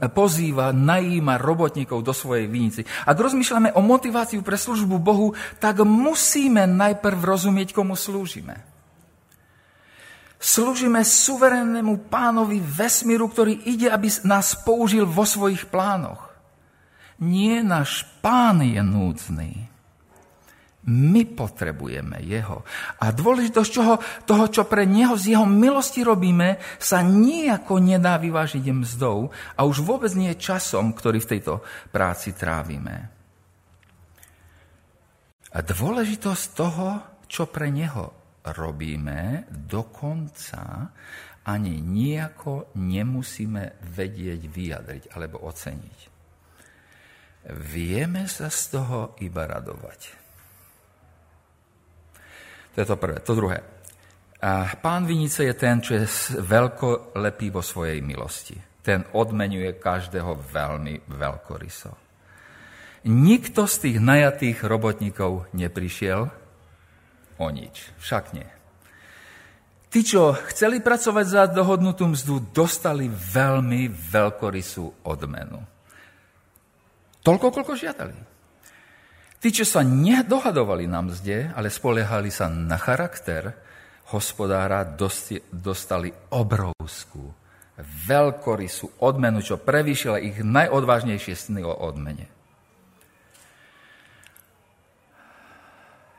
pozýva, 0.09 0.73
najíma 0.73 1.37
robotníkov 1.37 2.01
do 2.01 2.09
svojej 2.09 2.49
vinici. 2.49 2.81
Ak 2.81 3.13
rozmýšľame 3.13 3.77
o 3.77 3.81
motiváciu 3.85 4.41
pre 4.41 4.57
službu 4.57 4.97
Bohu, 4.97 5.37
tak 5.61 5.85
musíme 5.85 6.65
najprv 6.65 7.21
rozumieť, 7.21 7.77
komu 7.77 7.93
slúžime. 7.93 8.72
Slúžime 10.43 11.07
suverénnemu 11.07 12.11
pánovi 12.11 12.59
vesmíru, 12.59 13.31
ktorý 13.31 13.63
ide, 13.63 13.87
aby 13.87 14.11
nás 14.27 14.59
použil 14.59 15.07
vo 15.07 15.23
svojich 15.23 15.71
plánoch. 15.71 16.35
Nie 17.23 17.63
náš 17.63 18.03
pán 18.19 18.59
je 18.59 18.83
núdzný. 18.83 19.71
My 20.83 21.23
potrebujeme 21.23 22.19
jeho. 22.27 22.67
A 22.99 23.15
dôležitosť 23.15 23.69
čoho, 23.71 24.03
toho, 24.27 24.51
čo 24.51 24.67
pre 24.67 24.83
neho 24.83 25.15
z 25.15 25.31
jeho 25.31 25.47
milosti 25.47 26.03
robíme, 26.03 26.59
sa 26.75 26.99
nejako 26.99 27.79
nedá 27.79 28.19
vyvážiť 28.19 28.67
mzdou 28.67 29.31
a 29.55 29.63
už 29.63 29.79
vôbec 29.79 30.11
nie 30.11 30.35
časom, 30.35 30.91
ktorý 30.91 31.23
v 31.23 31.29
tejto 31.39 31.63
práci 31.87 32.35
trávime. 32.35 33.07
A 35.55 35.63
dôležitosť 35.63 36.45
toho, 36.51 36.99
čo 37.31 37.47
pre 37.47 37.71
neho 37.71 38.22
robíme, 38.43 39.47
dokonca 39.49 40.91
ani 41.43 41.83
nejako 41.83 42.75
nemusíme 42.79 43.83
vedieť, 43.83 44.41
vyjadriť 44.47 45.03
alebo 45.15 45.43
oceniť. 45.43 45.99
Vieme 47.51 48.23
sa 48.31 48.47
z 48.47 48.61
toho 48.71 49.19
iba 49.19 49.43
radovať. 49.43 50.01
To 52.73 52.77
je 52.79 52.87
to 52.87 52.95
prvé. 52.95 53.19
To 53.21 53.35
druhé. 53.35 53.59
Pán 54.79 55.03
Vinice 55.03 55.47
je 55.47 55.55
ten, 55.55 55.83
čo 55.83 55.99
je 55.99 56.07
veľkolepý 56.39 57.47
vo 57.51 57.59
svojej 57.63 57.99
milosti. 57.99 58.55
Ten 58.83 59.03
odmenuje 59.15 59.79
každého 59.79 60.35
veľmi 60.51 61.07
veľkoryso. 61.07 61.91
Nikto 63.07 63.67
z 63.67 63.75
tých 63.87 63.97
najatých 63.99 64.63
robotníkov 64.63 65.51
neprišiel 65.51 66.42
o 67.43 67.51
nič. 67.51 67.91
Však 67.99 68.31
nie. 68.31 68.47
Tí, 69.93 70.01
čo 70.01 70.33
chceli 70.49 70.81
pracovať 70.81 71.25
za 71.29 71.43
dohodnutú 71.45 72.09
mzdu, 72.09 72.49
dostali 72.49 73.05
veľmi 73.11 73.91
veľkorysú 73.91 75.05
odmenu. 75.05 75.61
Toľko, 77.21 77.47
koľko 77.53 77.73
žiadali. 77.77 78.17
Tí, 79.37 79.53
čo 79.53 79.67
sa 79.67 79.85
nedohadovali 79.85 80.89
na 80.89 81.05
mzde, 81.05 81.53
ale 81.53 81.69
spoliehali 81.69 82.33
sa 82.33 82.49
na 82.49 82.79
charakter 82.79 83.53
hospodára, 84.09 84.81
dostali 85.53 86.09
obrovskú, 86.33 87.29
veľkorysú 88.07 89.01
odmenu, 89.01 89.45
čo 89.45 89.61
prevýšila 89.61 90.21
ich 90.21 90.41
najodvážnejšie 90.41 91.33
sny 91.33 91.61
o 91.65 91.73
odmene. 91.73 92.29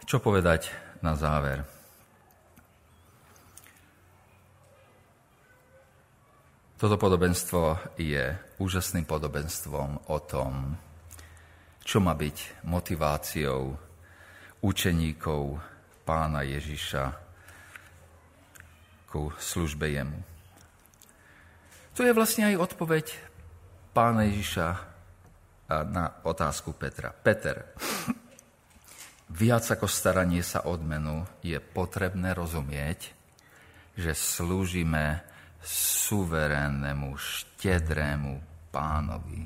Čo 0.05 0.21
povedať 0.21 0.84
na 1.05 1.13
záver? 1.13 1.61
Toto 6.81 6.97
podobenstvo 6.97 7.95
je 8.01 8.35
úžasným 8.61 9.05
podobenstvom 9.05 10.09
o 10.09 10.19
tom, 10.25 10.75
čo 11.85 12.01
má 12.01 12.17
byť 12.17 12.65
motiváciou 12.65 13.77
učeníkov 14.65 15.61
pána 16.09 16.45
Ježiša 16.45 17.05
ku 19.09 19.29
službe 19.37 19.93
jemu. 19.93 20.21
To 21.95 22.03
je 22.03 22.17
vlastne 22.17 22.51
aj 22.51 22.59
odpoveď 22.59 23.07
pána 23.95 24.27
Ježiša 24.27 24.69
na 25.89 26.21
otázku 26.27 26.75
Petra. 26.75 27.15
Peter, 27.15 27.71
viac 29.35 29.67
ako 29.67 29.91
staranie 29.91 30.47
sa 30.47 30.71
odmenu 30.71 31.27
je 31.43 31.59
potrebné 31.59 32.31
rozumieť, 32.39 33.11
že 33.99 34.15
slúžime 34.15 35.27
suverénnemu, 35.65 37.19
štedrému 37.19 38.35
pánovi, 38.71 39.43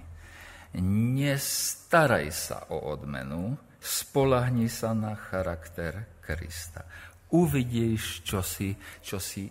nestaraj 0.82 2.28
sa 2.28 2.58
o 2.68 2.92
odmenu, 2.92 3.56
spolahni 3.80 4.68
sa 4.68 4.92
na 4.92 5.16
charakter 5.16 6.20
Krista. 6.20 6.84
Uvidíš 7.32 8.24
čosi, 8.24 8.76
čosi, 9.00 9.48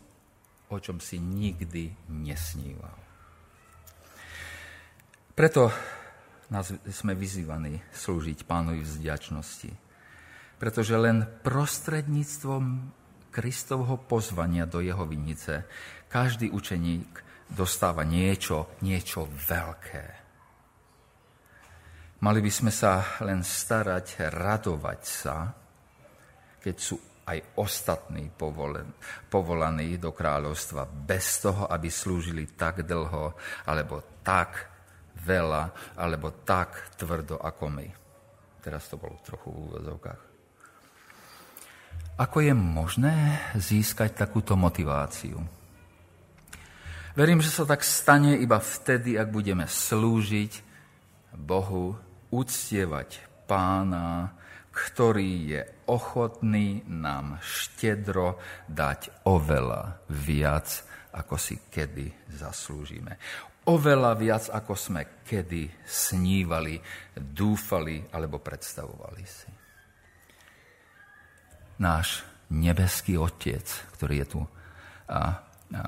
o 0.69 0.77
čom 0.77 1.01
si 1.01 1.17
nikdy 1.17 2.09
nesníval. 2.13 2.97
Preto 5.37 5.69
nás 6.49 6.73
sme 6.89 7.13
vyzývaní 7.13 7.77
slúžiť 7.93 8.43
pánovi 8.49 8.81
vzďačnosti. 8.81 9.86
Pretože 10.57 10.97
len 10.97 11.25
prostredníctvom 11.45 12.63
Kristovho 13.29 14.01
pozvania 14.01 14.65
do 14.65 14.81
jeho 14.81 15.05
vinice 15.05 15.69
každý 16.09 16.49
učeník 16.49 17.21
dostáva 17.45 18.01
niečo, 18.01 18.73
niečo 18.81 19.29
veľké. 19.29 20.05
Mali 22.17 22.39
by 22.41 22.49
sme 22.49 22.73
sa 22.73 23.21
len 23.21 23.45
starať, 23.45 24.33
radovať 24.33 25.01
sa, 25.05 25.53
keď 26.57 26.75
sú 26.75 26.97
aj 27.27 27.59
ostatní 27.59 28.31
povolaní 29.29 30.01
do 30.01 30.09
kráľovstva 30.15 30.87
bez 30.89 31.43
toho, 31.43 31.69
aby 31.69 31.91
slúžili 31.91 32.49
tak 32.57 32.87
dlho, 32.87 33.37
alebo 33.69 34.01
tak 34.25 34.65
veľa, 35.27 35.93
alebo 35.99 36.41
tak 36.41 36.97
tvrdo 36.97 37.37
ako 37.37 37.65
my. 37.69 37.87
Teraz 38.63 38.89
to 38.89 38.97
bolo 38.97 39.19
trochu 39.21 39.51
v 39.51 39.59
úvodzovkách. 39.69 40.36
Ako 42.17 42.41
je 42.41 42.49
možné 42.49 43.37
získať 43.53 44.17
takúto 44.17 44.57
motiváciu? 44.57 45.37
Verím, 47.13 47.45
že 47.45 47.53
sa 47.53 47.61
tak 47.61 47.85
stane 47.85 48.41
iba 48.41 48.57
vtedy, 48.57 49.13
ak 49.21 49.29
budeme 49.29 49.69
slúžiť 49.69 50.65
Bohu, 51.37 51.93
uctievať 52.33 53.21
pána, 53.45 54.33
ktorý 54.73 55.29
je 55.45 55.61
ochotný 55.85 56.81
nám 56.89 57.37
štedro 57.37 58.41
dať 58.65 59.29
oveľa 59.29 60.01
viac, 60.09 60.73
ako 61.13 61.37
si 61.37 61.69
kedy 61.69 62.33
zaslúžime. 62.33 63.13
Oveľa 63.69 64.17
viac, 64.17 64.49
ako 64.49 64.73
sme 64.73 65.21
kedy 65.21 65.85
snívali, 65.85 66.81
dúfali 67.13 68.09
alebo 68.09 68.41
predstavovali 68.41 69.25
si 69.25 69.56
náš 71.77 72.25
nebeský 72.53 73.17
Otec, 73.19 73.65
ktorý 73.97 74.23
je 74.23 74.27
tu 74.27 74.41
a, 74.41 74.49
a, 75.11 75.23
a 75.23 75.83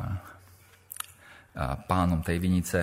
pánom 1.88 2.20
tej 2.24 2.38
vinice, 2.40 2.80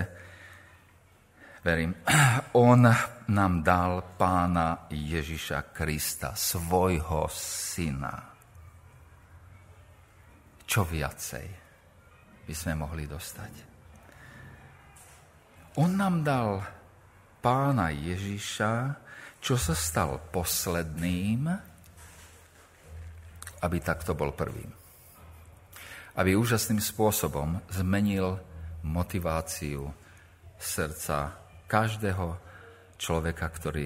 verím, 1.61 1.93
on 2.67 2.87
nám 3.27 3.53
dal 3.61 4.15
pána 4.15 4.87
Ježiša 4.89 5.75
Krista, 5.75 6.33
svojho 6.33 7.27
syna. 7.33 8.15
Čo 10.67 10.83
viacej 10.83 11.47
by 12.43 12.53
sme 12.55 12.73
mohli 12.75 13.07
dostať? 13.07 13.53
On 15.77 15.91
nám 15.93 16.25
dal 16.25 16.65
pána 17.39 17.93
Ježiša, 17.93 18.97
čo 19.37 19.55
sa 19.55 19.77
stal 19.77 20.17
posledným, 20.33 21.45
aby 23.61 23.77
takto 23.81 24.17
bol 24.17 24.33
prvým. 24.33 24.69
Aby 26.17 26.33
úžasným 26.33 26.81
spôsobom 26.81 27.61
zmenil 27.69 28.41
motiváciu 28.81 29.93
srdca 30.57 31.37
každého 31.69 32.37
človeka, 32.97 33.45
ktorý, 33.53 33.85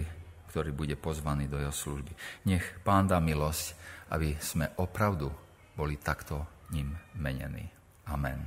ktorý 0.54 0.72
bude 0.72 0.96
pozvaný 0.96 1.52
do 1.52 1.60
jeho 1.60 1.76
služby. 1.76 2.16
Nech 2.48 2.64
Pán 2.88 3.12
dá 3.12 3.20
milosť, 3.20 3.76
aby 4.16 4.40
sme 4.40 4.72
opravdu 4.80 5.28
boli 5.76 6.00
takto 6.00 6.48
ním 6.72 6.96
menení. 7.20 7.68
Amen. 8.08 8.40